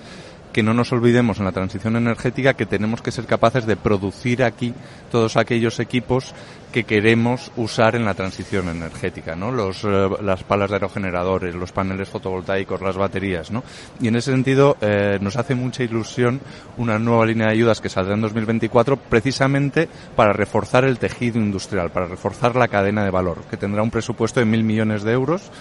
que 0.53 0.62
no 0.62 0.75
nos 0.75 0.91
olvidemos 0.91 1.39
en 1.39 1.45
la 1.45 1.51
transición 1.51 1.95
energética 1.95 2.53
que 2.53 2.67
tenemos 2.67 3.01
que 3.01 3.12
ser 3.12 3.25
capaces 3.25 3.65
de 3.65 3.75
producir 3.75 4.43
aquí 4.43 4.75
todos 5.12 5.36
aquellos 5.36 5.79
equipos 5.79 6.36
que 6.71 6.84
queremos 6.84 7.51
usar 7.55 7.95
en 7.95 8.05
la 8.05 8.13
transición 8.13 8.69
energética, 8.69 9.36
¿no? 9.36 9.51
Los, 9.51 9.84
eh, 9.84 10.10
las 10.21 10.43
palas 10.43 10.69
de 10.69 10.75
aerogeneradores, 10.75 11.55
los 11.55 11.71
paneles 11.71 12.10
fotovoltaicos, 12.10 12.82
las 12.82 12.97
baterías, 12.97 13.51
¿no? 13.51 13.63
Y 13.99 14.08
en 14.08 14.15
ese 14.15 14.32
sentido 14.32 14.77
eh, 14.82 15.17
nos 15.21 15.36
hace 15.38 15.55
mucha 15.55 15.84
ilusión 15.84 16.41
una 16.77 16.99
nueva 16.99 17.25
línea 17.25 17.47
de 17.47 17.53
ayudas 17.53 17.82
que 17.82 17.89
saldrá 17.89 18.13
en 18.13 18.21
2024 18.21 18.97
precisamente 18.97 19.89
para 20.15 20.34
reforzar 20.34 20.86
el 20.86 20.99
tejido 20.99 21.39
industrial, 21.39 21.91
para 21.91 22.08
reforzar 22.08 22.55
la 22.55 22.67
cadena 22.67 23.03
de 23.03 23.12
valor, 23.12 23.43
que 23.49 23.58
tendrá 23.58 23.82
un 23.82 23.91
presupuesto 23.91 24.39
de 24.39 24.45
mil 24.45 24.63
millones 24.63 25.03
de 25.03 25.13
euros 25.13 25.51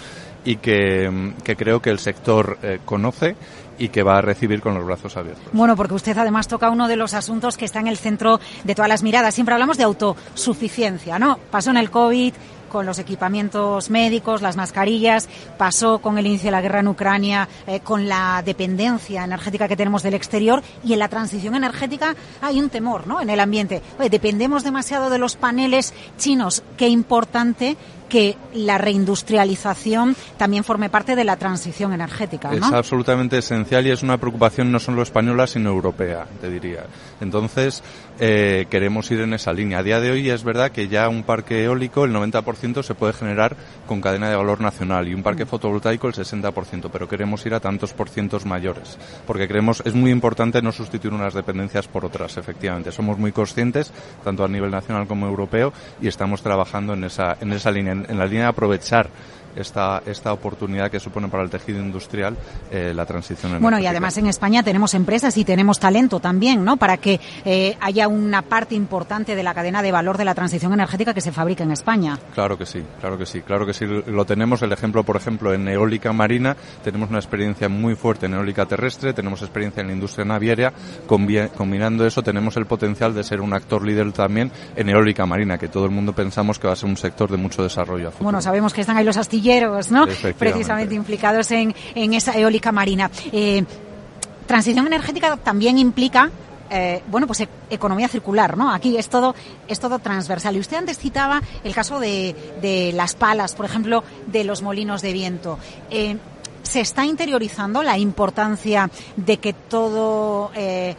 y 0.44 0.56
que, 0.56 1.32
que 1.44 1.56
creo 1.56 1.80
que 1.82 1.90
el 1.90 1.98
sector 1.98 2.58
eh, 2.62 2.78
conoce 2.84 3.36
y 3.78 3.88
que 3.88 4.02
va 4.02 4.18
a 4.18 4.22
recibir 4.22 4.60
con 4.60 4.74
los 4.74 4.84
brazos 4.84 5.16
abiertos. 5.16 5.44
Bueno, 5.52 5.76
porque 5.76 5.94
usted 5.94 6.16
además 6.18 6.48
toca 6.48 6.70
uno 6.70 6.88
de 6.88 6.96
los 6.96 7.14
asuntos 7.14 7.56
que 7.56 7.64
está 7.64 7.80
en 7.80 7.88
el 7.88 7.96
centro 7.96 8.40
de 8.64 8.74
todas 8.74 8.88
las 8.88 9.02
miradas. 9.02 9.34
Siempre 9.34 9.54
hablamos 9.54 9.78
de 9.78 9.84
autosuficiencia, 9.84 11.18
¿no? 11.18 11.38
Pasó 11.50 11.70
en 11.70 11.76
el 11.76 11.90
COVID, 11.90 12.34
con 12.68 12.86
los 12.86 12.98
equipamientos 12.98 13.90
médicos, 13.90 14.42
las 14.42 14.56
mascarillas, 14.56 15.28
pasó 15.56 15.98
con 15.98 16.18
el 16.18 16.26
inicio 16.26 16.48
de 16.48 16.52
la 16.52 16.60
guerra 16.60 16.80
en 16.80 16.88
Ucrania, 16.88 17.48
eh, 17.66 17.80
con 17.80 18.08
la 18.08 18.42
dependencia 18.44 19.24
energética 19.24 19.66
que 19.66 19.76
tenemos 19.76 20.02
del 20.02 20.14
exterior 20.14 20.62
y 20.84 20.92
en 20.92 20.98
la 20.98 21.08
transición 21.08 21.54
energética 21.54 22.14
hay 22.40 22.60
un 22.60 22.68
temor 22.68 23.06
¿no? 23.06 23.20
en 23.20 23.30
el 23.30 23.40
ambiente. 23.40 23.82
Oye, 23.98 24.10
dependemos 24.10 24.62
demasiado 24.64 25.10
de 25.10 25.18
los 25.18 25.36
paneles 25.36 25.94
chinos. 26.18 26.62
Qué 26.76 26.88
importante 26.88 27.76
que 28.08 28.36
la 28.54 28.78
reindustrialización 28.78 30.16
también 30.36 30.64
forme 30.64 30.90
parte 30.90 31.14
de 31.14 31.24
la 31.24 31.36
transición 31.36 31.92
energética. 31.92 32.50
¿no? 32.50 32.66
Es 32.66 32.72
absolutamente 32.72 33.38
esencial 33.38 33.86
y 33.86 33.90
es 33.90 34.02
una 34.02 34.18
preocupación 34.18 34.72
no 34.72 34.80
solo 34.80 35.02
española, 35.02 35.46
sino 35.46 35.70
europea, 35.70 36.26
te 36.40 36.50
diría. 36.50 36.84
Entonces, 37.20 37.82
eh, 38.20 38.66
queremos 38.70 39.10
ir 39.10 39.20
en 39.20 39.34
esa 39.34 39.52
línea. 39.52 39.78
A 39.78 39.82
día 39.82 40.00
de 40.00 40.10
hoy 40.10 40.30
es 40.30 40.42
verdad 40.42 40.70
que 40.70 40.88
ya 40.88 41.08
un 41.08 41.22
parque 41.22 41.64
eólico, 41.64 42.04
el 42.04 42.12
90% 42.12 42.82
se 42.82 42.94
puede 42.94 43.12
generar 43.12 43.56
con 43.86 44.00
cadena 44.00 44.30
de 44.30 44.36
valor 44.36 44.60
nacional 44.60 45.08
y 45.08 45.14
un 45.14 45.22
parque 45.22 45.46
fotovoltaico 45.46 46.08
el 46.08 46.14
60%, 46.14 46.90
pero 46.92 47.08
queremos 47.08 47.44
ir 47.46 47.54
a 47.54 47.60
tantos 47.60 47.92
por 47.92 48.08
cientos 48.08 48.44
mayores, 48.44 48.98
porque 49.26 49.46
creemos 49.46 49.82
es 49.84 49.94
muy 49.94 50.10
importante 50.10 50.62
no 50.62 50.72
sustituir 50.72 51.14
unas 51.14 51.34
dependencias 51.34 51.88
por 51.88 52.04
otras, 52.04 52.36
efectivamente. 52.36 52.92
Somos 52.92 53.18
muy 53.18 53.32
conscientes, 53.32 53.92
tanto 54.24 54.44
a 54.44 54.48
nivel 54.48 54.70
nacional 54.70 55.06
como 55.06 55.26
europeo, 55.26 55.72
y 56.00 56.08
estamos 56.08 56.42
trabajando 56.42 56.94
en 56.94 57.04
esa, 57.04 57.36
en 57.40 57.52
esa 57.52 57.70
línea 57.70 57.97
en, 58.08 58.18
la 58.18 58.26
línea 58.26 58.44
de 58.44 58.48
aprovechar 58.48 59.10
esta, 59.58 60.02
esta 60.06 60.32
oportunidad 60.32 60.90
que 60.90 61.00
supone 61.00 61.28
para 61.28 61.42
el 61.42 61.50
tejido 61.50 61.80
industrial 61.80 62.36
eh, 62.70 62.92
la 62.94 63.04
transición 63.06 63.52
energética. 63.52 63.62
Bueno, 63.62 63.78
y 63.78 63.86
además 63.86 64.16
en 64.18 64.26
España 64.26 64.62
tenemos 64.62 64.94
empresas 64.94 65.36
y 65.36 65.44
tenemos 65.44 65.78
talento 65.78 66.20
también, 66.20 66.64
¿no? 66.64 66.76
Para 66.76 66.96
que 66.96 67.20
eh, 67.44 67.76
haya 67.80 68.08
una 68.08 68.42
parte 68.42 68.74
importante 68.74 69.34
de 69.34 69.42
la 69.42 69.54
cadena 69.54 69.82
de 69.82 69.92
valor 69.92 70.16
de 70.16 70.24
la 70.24 70.34
transición 70.34 70.72
energética 70.72 71.14
que 71.14 71.20
se 71.20 71.32
fabrica 71.32 71.64
en 71.64 71.72
España. 71.72 72.18
Claro 72.34 72.56
que 72.56 72.66
sí, 72.66 72.82
claro 73.00 73.18
que 73.18 73.26
sí, 73.26 73.40
claro 73.42 73.66
que 73.66 73.74
sí. 73.74 73.84
Lo 73.86 74.24
tenemos, 74.24 74.62
el 74.62 74.72
ejemplo, 74.72 75.04
por 75.04 75.16
ejemplo, 75.16 75.52
en 75.52 75.68
eólica 75.68 76.12
marina, 76.12 76.56
tenemos 76.82 77.10
una 77.10 77.18
experiencia 77.18 77.68
muy 77.68 77.94
fuerte 77.94 78.26
en 78.26 78.34
eólica 78.34 78.66
terrestre, 78.66 79.12
tenemos 79.12 79.42
experiencia 79.42 79.80
en 79.80 79.88
la 79.88 79.92
industria 79.92 80.24
naviera, 80.24 80.72
combinando 81.06 82.06
eso 82.06 82.22
tenemos 82.22 82.56
el 82.56 82.66
potencial 82.66 83.14
de 83.14 83.24
ser 83.24 83.40
un 83.40 83.52
actor 83.52 83.84
líder 83.84 84.12
también 84.12 84.50
en 84.76 84.88
eólica 84.88 85.26
marina, 85.26 85.58
que 85.58 85.68
todo 85.68 85.84
el 85.84 85.90
mundo 85.90 86.12
pensamos 86.12 86.58
que 86.58 86.66
va 86.66 86.72
a 86.72 86.76
ser 86.76 86.88
un 86.88 86.96
sector 86.96 87.30
de 87.30 87.36
mucho 87.36 87.62
desarrollo. 87.62 88.08
A 88.08 88.10
futuro. 88.10 88.24
Bueno, 88.24 88.40
sabemos 88.40 88.72
que 88.72 88.80
están 88.80 88.96
ahí 88.96 89.04
los 89.04 89.16
astilleros 89.48 89.90
¿no? 89.90 90.06
Precisamente 90.38 90.94
implicados 90.94 91.50
en, 91.50 91.74
en 91.94 92.14
esa 92.14 92.36
eólica 92.36 92.72
marina. 92.72 93.10
Eh, 93.32 93.64
transición 94.46 94.86
energética 94.86 95.36
también 95.36 95.78
implica 95.78 96.30
eh, 96.70 97.02
bueno, 97.06 97.26
pues 97.26 97.40
e- 97.40 97.48
economía 97.70 98.08
circular, 98.08 98.56
¿no? 98.58 98.70
Aquí 98.70 98.98
es 98.98 99.08
todo, 99.08 99.34
es 99.66 99.80
todo 99.80 99.98
transversal. 100.00 100.54
Y 100.54 100.60
usted 100.60 100.76
antes 100.76 100.98
citaba 100.98 101.42
el 101.64 101.74
caso 101.74 101.98
de, 101.98 102.36
de 102.60 102.92
las 102.94 103.14
palas, 103.14 103.54
por 103.54 103.64
ejemplo, 103.64 104.04
de 104.26 104.44
los 104.44 104.60
molinos 104.60 105.00
de 105.00 105.12
viento. 105.14 105.58
Eh, 105.90 106.18
se 106.62 106.80
está 106.82 107.06
interiorizando 107.06 107.82
la 107.82 107.96
importancia 107.96 108.90
de 109.16 109.38
que 109.38 109.54
todo, 109.54 110.50
eh, 110.54 110.94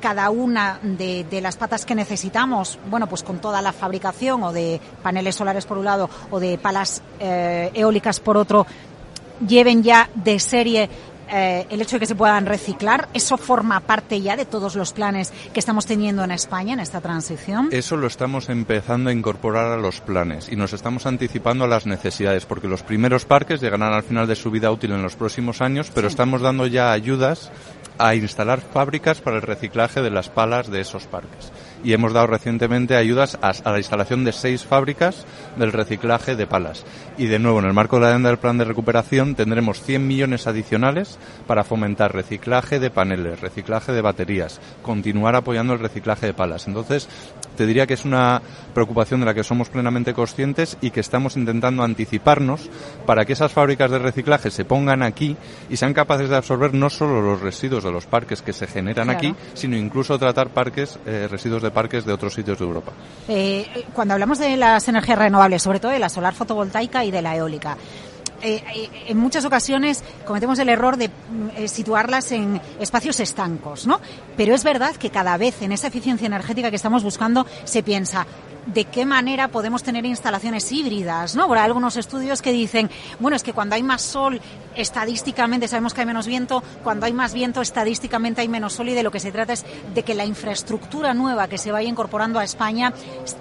cada 0.00 0.30
una 0.30 0.78
de, 0.82 1.26
las 1.40 1.56
patas 1.56 1.84
que 1.84 1.94
necesitamos, 1.94 2.78
bueno, 2.90 3.08
pues 3.08 3.22
con 3.22 3.38
toda 3.38 3.62
la 3.62 3.72
fabricación 3.72 4.42
o 4.42 4.52
de 4.52 4.80
paneles 5.02 5.36
solares 5.36 5.66
por 5.66 5.78
un 5.78 5.84
lado 5.84 6.08
o 6.30 6.40
de 6.40 6.58
palas 6.58 7.02
eh, 7.20 7.70
eólicas 7.74 8.20
por 8.20 8.36
otro, 8.36 8.66
lleven 9.46 9.82
ya 9.82 10.08
de 10.14 10.38
serie 10.38 10.88
eh, 11.28 11.66
el 11.70 11.80
hecho 11.80 11.96
de 11.96 12.00
que 12.00 12.06
se 12.06 12.14
puedan 12.14 12.46
reciclar, 12.46 13.08
¿eso 13.14 13.36
forma 13.36 13.80
parte 13.80 14.20
ya 14.20 14.36
de 14.36 14.44
todos 14.44 14.76
los 14.76 14.92
planes 14.92 15.32
que 15.52 15.60
estamos 15.60 15.86
teniendo 15.86 16.24
en 16.24 16.30
España 16.30 16.74
en 16.74 16.80
esta 16.80 17.00
transición? 17.00 17.68
Eso 17.72 17.96
lo 17.96 18.06
estamos 18.06 18.48
empezando 18.48 19.10
a 19.10 19.12
incorporar 19.12 19.72
a 19.72 19.76
los 19.76 20.00
planes 20.00 20.48
y 20.50 20.56
nos 20.56 20.72
estamos 20.72 21.06
anticipando 21.06 21.64
a 21.64 21.68
las 21.68 21.86
necesidades, 21.86 22.46
porque 22.46 22.68
los 22.68 22.82
primeros 22.82 23.24
parques 23.24 23.60
llegarán 23.60 23.92
al 23.92 24.02
final 24.02 24.26
de 24.26 24.36
su 24.36 24.50
vida 24.50 24.70
útil 24.70 24.92
en 24.92 25.02
los 25.02 25.16
próximos 25.16 25.60
años, 25.60 25.90
pero 25.94 26.08
sí. 26.08 26.12
estamos 26.12 26.40
dando 26.40 26.66
ya 26.66 26.92
ayudas 26.92 27.50
a 27.98 28.14
instalar 28.14 28.60
fábricas 28.60 29.20
para 29.20 29.36
el 29.36 29.42
reciclaje 29.42 30.02
de 30.02 30.10
las 30.10 30.28
palas 30.28 30.70
de 30.70 30.80
esos 30.80 31.06
parques. 31.06 31.52
Y 31.86 31.92
hemos 31.92 32.12
dado 32.12 32.26
recientemente 32.26 32.96
ayudas 32.96 33.38
a, 33.40 33.52
la 33.70 33.78
instalación 33.78 34.24
de 34.24 34.32
seis 34.32 34.64
fábricas 34.64 35.24
del 35.54 35.70
reciclaje 35.70 36.34
de 36.34 36.48
palas. 36.48 36.84
Y 37.16 37.26
de 37.26 37.38
nuevo, 37.38 37.60
en 37.60 37.66
el 37.66 37.74
marco 37.74 37.94
de 37.94 38.02
la 38.02 38.08
adenda 38.08 38.28
del 38.28 38.40
plan 38.40 38.58
de 38.58 38.64
recuperación 38.64 39.36
tendremos 39.36 39.80
100 39.82 40.04
millones 40.04 40.48
adicionales 40.48 41.16
para 41.46 41.62
fomentar 41.62 42.12
reciclaje 42.12 42.80
de 42.80 42.90
paneles, 42.90 43.40
reciclaje 43.40 43.92
de 43.92 44.02
baterías, 44.02 44.60
continuar 44.82 45.36
apoyando 45.36 45.74
el 45.74 45.78
reciclaje 45.78 46.26
de 46.26 46.34
palas. 46.34 46.66
Entonces, 46.66 47.08
te 47.56 47.66
diría 47.66 47.86
que 47.86 47.94
es 47.94 48.04
una 48.04 48.40
preocupación 48.74 49.20
de 49.20 49.26
la 49.26 49.34
que 49.34 49.42
somos 49.42 49.68
plenamente 49.68 50.14
conscientes 50.14 50.76
y 50.80 50.90
que 50.90 51.00
estamos 51.00 51.36
intentando 51.36 51.82
anticiparnos 51.82 52.70
para 53.06 53.24
que 53.24 53.32
esas 53.32 53.52
fábricas 53.52 53.90
de 53.90 53.98
reciclaje 53.98 54.50
se 54.50 54.64
pongan 54.64 55.02
aquí 55.02 55.36
y 55.68 55.76
sean 55.76 55.94
capaces 55.94 56.28
de 56.28 56.36
absorber 56.36 56.74
no 56.74 56.90
solo 56.90 57.20
los 57.20 57.40
residuos 57.40 57.82
de 57.82 57.90
los 57.90 58.06
parques 58.06 58.42
que 58.42 58.52
se 58.52 58.66
generan 58.66 59.06
claro. 59.06 59.18
aquí, 59.18 59.34
sino 59.54 59.76
incluso 59.76 60.18
tratar 60.18 60.50
parques, 60.50 60.98
eh, 61.06 61.26
residuos 61.30 61.62
de 61.62 61.70
parques 61.70 62.04
de 62.04 62.12
otros 62.12 62.34
sitios 62.34 62.58
de 62.58 62.64
Europa. 62.64 62.92
Eh, 63.28 63.86
cuando 63.92 64.14
hablamos 64.14 64.38
de 64.38 64.56
las 64.56 64.86
energías 64.88 65.18
renovables, 65.18 65.62
sobre 65.62 65.80
todo 65.80 65.92
de 65.92 65.98
la 65.98 66.08
solar 66.08 66.34
fotovoltaica 66.34 67.04
y 67.04 67.10
de 67.10 67.22
la 67.22 67.36
eólica, 67.36 67.76
eh, 68.42 68.90
en 69.06 69.18
muchas 69.18 69.44
ocasiones 69.44 70.02
cometemos 70.24 70.58
el 70.58 70.68
error 70.68 70.96
de 70.96 71.10
eh, 71.56 71.68
situarlas 71.68 72.32
en 72.32 72.60
espacios 72.80 73.20
estancos, 73.20 73.86
¿no? 73.86 74.00
Pero 74.36 74.54
es 74.54 74.64
verdad 74.64 74.96
que 74.96 75.10
cada 75.10 75.36
vez 75.36 75.62
en 75.62 75.72
esa 75.72 75.88
eficiencia 75.88 76.26
energética 76.26 76.70
que 76.70 76.76
estamos 76.76 77.02
buscando 77.02 77.46
se 77.64 77.82
piensa 77.82 78.26
de 78.66 78.84
qué 78.84 79.06
manera 79.06 79.48
podemos 79.48 79.82
tener 79.82 80.04
instalaciones 80.04 80.70
híbridas, 80.72 81.36
¿no? 81.36 81.46
Por 81.46 81.58
algunos 81.58 81.96
estudios 81.96 82.42
que 82.42 82.52
dicen, 82.52 82.90
bueno, 83.20 83.36
es 83.36 83.42
que 83.42 83.52
cuando 83.52 83.74
hay 83.74 83.82
más 83.82 84.02
sol, 84.02 84.40
estadísticamente 84.74 85.68
sabemos 85.68 85.94
que 85.94 86.00
hay 86.00 86.06
menos 86.06 86.26
viento, 86.26 86.62
cuando 86.82 87.06
hay 87.06 87.12
más 87.12 87.32
viento, 87.32 87.60
estadísticamente 87.60 88.40
hay 88.40 88.48
menos 88.48 88.74
sol 88.74 88.88
y 88.88 88.94
de 88.94 89.02
lo 89.02 89.10
que 89.10 89.20
se 89.20 89.32
trata 89.32 89.52
es 89.52 89.64
de 89.94 90.02
que 90.02 90.14
la 90.14 90.24
infraestructura 90.24 91.14
nueva 91.14 91.48
que 91.48 91.58
se 91.58 91.72
vaya 91.72 91.88
incorporando 91.88 92.38
a 92.38 92.44
España 92.44 92.92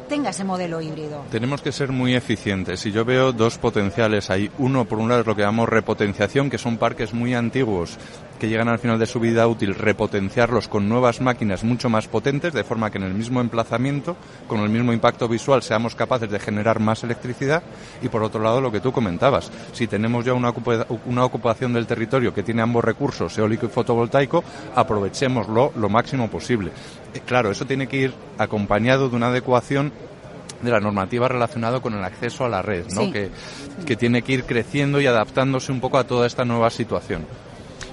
tenga 0.07 0.29
ese 0.29 0.43
modelo 0.43 0.81
híbrido. 0.81 1.25
Tenemos 1.31 1.61
que 1.61 1.71
ser 1.71 1.91
muy 1.91 2.15
eficientes 2.15 2.85
y 2.85 2.91
yo 2.91 3.03
veo 3.05 3.31
dos 3.31 3.57
potenciales 3.57 4.29
ahí. 4.29 4.49
Uno, 4.57 4.85
por 4.85 4.99
un 4.99 5.09
lado, 5.09 5.21
es 5.21 5.27
lo 5.27 5.35
que 5.35 5.41
llamamos 5.41 5.69
repotenciación, 5.69 6.49
que 6.49 6.57
son 6.57 6.77
parques 6.77 7.13
muy 7.13 7.33
antiguos 7.33 7.97
que 8.39 8.49
llegan 8.49 8.67
al 8.67 8.79
final 8.79 8.99
de 8.99 9.05
su 9.05 9.19
vida 9.19 9.47
útil, 9.47 9.75
repotenciarlos 9.75 10.67
con 10.67 10.89
nuevas 10.89 11.21
máquinas 11.21 11.63
mucho 11.63 11.89
más 11.89 12.07
potentes, 12.07 12.53
de 12.53 12.63
forma 12.63 12.91
que 12.91 12.97
en 12.97 13.05
el 13.05 13.13
mismo 13.13 13.41
emplazamiento, 13.41 14.17
con 14.47 14.59
el 14.59 14.69
mismo 14.69 14.91
impacto 14.93 15.27
visual, 15.27 15.63
seamos 15.63 15.95
capaces 15.95 16.29
de 16.29 16.39
generar 16.39 16.79
más 16.79 17.03
electricidad. 17.03 17.63
Y 18.01 18.09
por 18.09 18.23
otro 18.23 18.41
lado, 18.41 18.61
lo 18.61 18.71
que 18.71 18.81
tú 18.81 18.91
comentabas, 18.91 19.51
si 19.73 19.87
tenemos 19.87 20.25
ya 20.25 20.33
una, 20.33 20.53
una 21.05 21.25
ocupación 21.25 21.73
del 21.73 21.87
territorio 21.87 22.33
que 22.33 22.43
tiene 22.43 22.61
ambos 22.61 22.83
recursos, 22.83 23.37
eólico 23.37 23.65
y 23.65 23.69
fotovoltaico, 23.69 24.43
aprovechémoslo 24.75 25.73
lo 25.75 25.89
máximo 25.89 26.29
posible. 26.29 26.71
Claro, 27.25 27.51
eso 27.51 27.65
tiene 27.65 27.87
que 27.87 27.97
ir 27.97 28.13
acompañado 28.37 29.09
de 29.09 29.15
una 29.15 29.27
adecuación 29.27 29.93
de 30.61 30.71
la 30.71 30.79
normativa 30.79 31.27
relacionada 31.27 31.79
con 31.79 31.93
el 31.93 32.03
acceso 32.03 32.45
a 32.45 32.49
la 32.49 32.61
red, 32.61 32.85
¿no? 32.93 33.03
Sí. 33.03 33.11
Que, 33.11 33.29
que 33.85 33.95
tiene 33.95 34.21
que 34.21 34.33
ir 34.33 34.43
creciendo 34.45 34.99
y 34.99 35.07
adaptándose 35.07 35.71
un 35.71 35.79
poco 35.79 35.97
a 35.97 36.05
toda 36.05 36.27
esta 36.27 36.43
nueva 36.43 36.69
situación. 36.69 37.25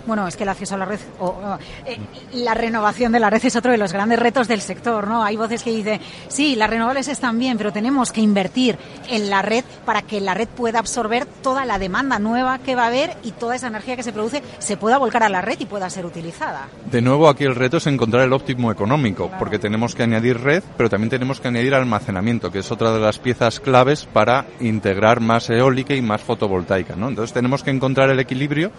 Bueno, 0.06 0.26
es 0.26 0.36
que 0.36 0.42
el 0.42 0.48
acceso 0.48 0.74
a 0.74 0.78
la 0.78 0.84
red 0.84 1.00
o, 1.20 1.26
o 1.26 1.58
eh, 1.86 1.98
la 2.34 2.54
renovación 2.54 3.12
de 3.12 3.20
la 3.20 3.30
red 3.30 3.44
es 3.44 3.56
otro 3.56 3.72
de 3.72 3.78
los 3.78 3.92
grandes 3.92 4.18
retos 4.18 4.48
del 4.48 4.60
sector, 4.60 5.06
¿no? 5.06 5.22
Hay 5.22 5.36
voces 5.36 5.62
que 5.62 5.70
dicen, 5.70 6.00
sí, 6.28 6.56
las 6.56 6.70
renovables 6.70 7.08
están 7.08 7.38
bien, 7.38 7.58
pero 7.58 7.72
tenemos 7.72 8.12
que 8.12 8.20
invertir 8.20 8.78
en 9.08 9.30
la 9.30 9.42
red 9.42 9.64
para 9.84 10.02
que 10.02 10.20
la 10.20 10.34
red 10.34 10.48
pueda 10.48 10.78
absorber 10.78 11.26
toda 11.26 11.64
la 11.64 11.78
demanda 11.78 12.18
nueva 12.18 12.58
que 12.58 12.74
va 12.74 12.84
a 12.84 12.88
haber 12.88 13.16
y 13.22 13.32
toda 13.32 13.56
esa 13.56 13.68
energía 13.68 13.96
que 13.96 14.02
se 14.02 14.12
produce 14.12 14.42
se 14.58 14.76
pueda 14.76 14.98
volcar 14.98 15.22
a 15.22 15.28
la 15.28 15.40
red 15.40 15.58
y 15.60 15.66
pueda 15.66 15.88
ser 15.90 16.06
utilizada. 16.06 16.68
De 16.90 17.02
nuevo, 17.02 17.28
aquí 17.28 17.44
el 17.44 17.54
reto 17.54 17.76
es 17.76 17.86
encontrar 17.86 18.24
el 18.24 18.32
óptimo 18.32 18.70
económico, 18.70 19.24
claro. 19.24 19.38
porque 19.38 19.58
tenemos 19.58 19.94
que 19.94 20.02
añadir 20.02 20.40
red, 20.40 20.62
pero 20.76 20.88
también 20.88 21.10
tenemos 21.10 21.40
que 21.40 21.48
añadir 21.48 21.74
almacenamiento, 21.74 22.50
que 22.50 22.60
es 22.60 22.70
otra 22.70 22.92
de 22.92 23.00
las 23.00 23.18
piezas 23.18 23.60
claves 23.60 24.06
para 24.06 24.46
integrar 24.60 25.20
más 25.20 25.50
eólica 25.50 25.94
y 25.94 26.02
más 26.02 26.22
fotovoltaica, 26.22 26.96
¿no? 26.96 27.08
Entonces 27.08 27.32
tenemos 27.32 27.62
que 27.62 27.70
encontrar 27.70 28.10
el 28.10 28.20
equilibrio 28.20 28.72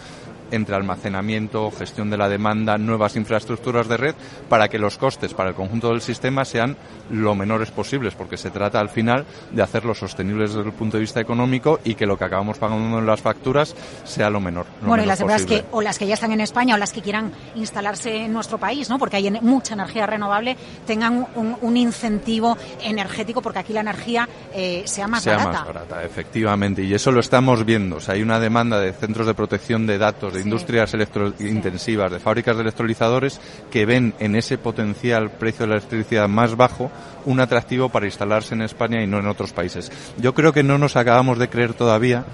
entre 0.54 0.76
almacenamiento, 0.76 1.72
gestión 1.72 2.10
de 2.10 2.18
la 2.18 2.30
demanda, 2.30 2.78
nuevas 2.78 3.16
infraestructuras 3.16 3.88
de 3.88 3.98
red, 3.98 4.16
para 4.50 4.68
que 4.68 4.80
los 4.80 4.98
costes 4.98 5.34
para 5.34 5.50
el 5.50 5.56
conjunto 5.56 5.90
del 5.90 6.02
sistema 6.02 6.46
sean 6.46 6.78
lo 7.10 7.36
menores 7.36 7.72
posibles, 7.72 8.16
porque 8.16 8.38
se 8.38 8.52
trata 8.52 8.80
al 8.80 8.90
final 8.90 9.26
de 9.52 9.62
hacerlos 9.62 10.00
sostenibles 10.00 10.54
desde 10.54 10.68
el 10.68 10.74
punto 10.74 10.98
de 10.98 11.02
vista 11.02 11.20
económico 11.20 11.80
y 11.84 11.96
que 11.96 12.06
lo 12.06 12.18
que 12.18 12.26
acabamos 12.26 12.58
pagando 12.58 13.00
en 13.00 13.06
las 13.06 13.22
facturas 13.22 13.76
sea 14.04 14.30
lo 14.30 14.40
menor. 14.40 14.66
Lo 14.82 14.88
bueno, 14.88 15.04
y 15.04 15.08
las 15.08 15.20
empresas 15.20 15.46
que, 15.46 15.66
o 15.72 15.82
las 15.82 15.98
que 15.98 16.08
ya 16.08 16.14
están 16.14 16.32
en 16.32 16.42
España 16.42 16.76
o 16.76 16.78
las 16.78 16.94
que 16.94 17.02
quieran 17.02 17.32
instalarse 17.56 18.26
en 18.26 18.34
nuestro 18.34 18.58
país, 18.58 18.90
¿no? 18.90 19.00
porque 19.00 19.18
hay 19.18 19.32
mucha 19.42 19.74
energía 19.74 20.06
renovable, 20.06 20.56
tengan 20.86 21.28
un, 21.36 21.58
un 21.62 21.78
incentivo 21.78 22.58
energético, 22.82 23.42
porque 23.42 23.60
aquí 23.60 23.74
la 23.74 23.82
energía 23.82 24.28
eh, 24.54 24.84
sea 24.86 25.08
más 25.08 25.24
sea 25.24 25.38
barata. 25.38 25.60
más 25.60 25.68
barata, 25.68 26.04
efectivamente, 26.04 26.84
y 26.84 26.94
eso 26.94 27.12
lo 27.12 27.20
estamos 27.20 27.66
viendo. 27.66 27.98
O 27.98 28.00
sea, 28.00 28.16
hay 28.16 28.22
una 28.22 28.40
demanda 28.40 28.80
de 28.80 28.94
centros 28.94 29.28
de 29.28 29.34
protección 29.34 29.86
de 29.86 29.98
datos, 29.98 30.34
de. 30.34 30.43
Industrias 30.44 30.94
electrointensivas, 30.94 32.12
de 32.12 32.20
fábricas 32.20 32.56
de 32.56 32.64
electrolizadores, 32.64 33.40
que 33.72 33.86
ven 33.86 34.14
en 34.20 34.36
ese 34.36 34.58
potencial 34.58 35.32
precio 35.32 35.66
de 35.66 35.72
la 35.72 35.78
electricidad 35.78 36.28
más 36.28 36.56
bajo 36.56 36.92
un 37.26 37.40
atractivo 37.40 37.90
para 37.90 38.06
instalarse 38.06 38.56
en 38.56 38.62
España 38.62 39.02
y 39.02 39.08
no 39.08 39.20
en 39.20 39.28
otros 39.28 39.54
países. 39.54 39.92
Yo 40.18 40.34
creo 40.34 40.54
que 40.54 40.64
no 40.64 40.78
nos 40.78 40.96
acabamos 40.96 41.40
de 41.40 41.50
creer 41.50 41.74
todavía 41.74 42.26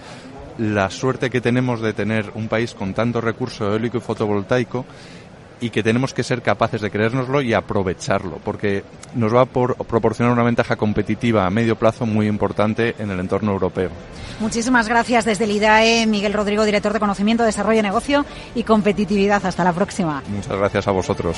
la 0.58 0.90
suerte 0.90 1.30
que 1.30 1.40
tenemos 1.40 1.80
de 1.80 1.94
tener 1.94 2.32
un 2.36 2.50
país 2.50 2.74
con 2.74 2.94
tanto 2.94 3.22
recurso 3.22 3.72
eólico 3.72 3.98
y 3.98 4.02
fotovoltaico 4.02 4.86
y 5.62 5.70
que 5.70 5.84
tenemos 5.84 6.14
que 6.14 6.24
ser 6.24 6.42
capaces 6.42 6.82
de 6.82 6.92
creérnoslo 6.92 7.42
y 7.42 7.54
aprovecharlo, 7.54 8.40
porque 8.44 8.84
nos 9.16 9.34
va 9.34 9.42
a 9.42 9.46
por 9.46 9.76
proporcionar 9.86 10.34
una 10.34 10.44
ventaja 10.44 10.76
competitiva 10.76 11.46
a 11.46 11.50
medio 11.50 11.76
plazo 11.76 12.06
muy 12.06 12.28
importante 12.28 12.96
en 13.00 13.12
el 13.12 13.20
entorno 13.20 13.52
europeo. 13.52 13.90
Muchísimas 14.40 14.88
gracias 14.88 15.26
desde 15.26 15.44
el 15.44 15.52
IDAE, 15.52 16.06
Miguel 16.08 16.34
Rodrigo, 16.34 16.64
director 16.64 16.94
de 16.94 17.00
Conocimiento, 17.00 17.44
Desarrollo, 17.44 17.82
Negocio 17.82 18.26
y 18.56 18.64
Competitividad. 18.64 19.46
Hasta 19.46 19.64
la 19.64 19.74
próxima. 19.74 20.24
Muchas 20.30 20.58
gracias 20.58 20.88
a 20.88 20.92
vosotros. 20.92 21.38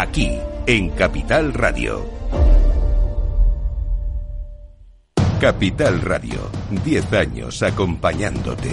aquí 0.00 0.38
en 0.66 0.90
Capital 0.90 1.52
Radio. 1.54 2.06
Capital 5.40 6.00
Radio, 6.02 6.50
10 6.84 7.12
años 7.14 7.62
acompañándote. 7.64 8.70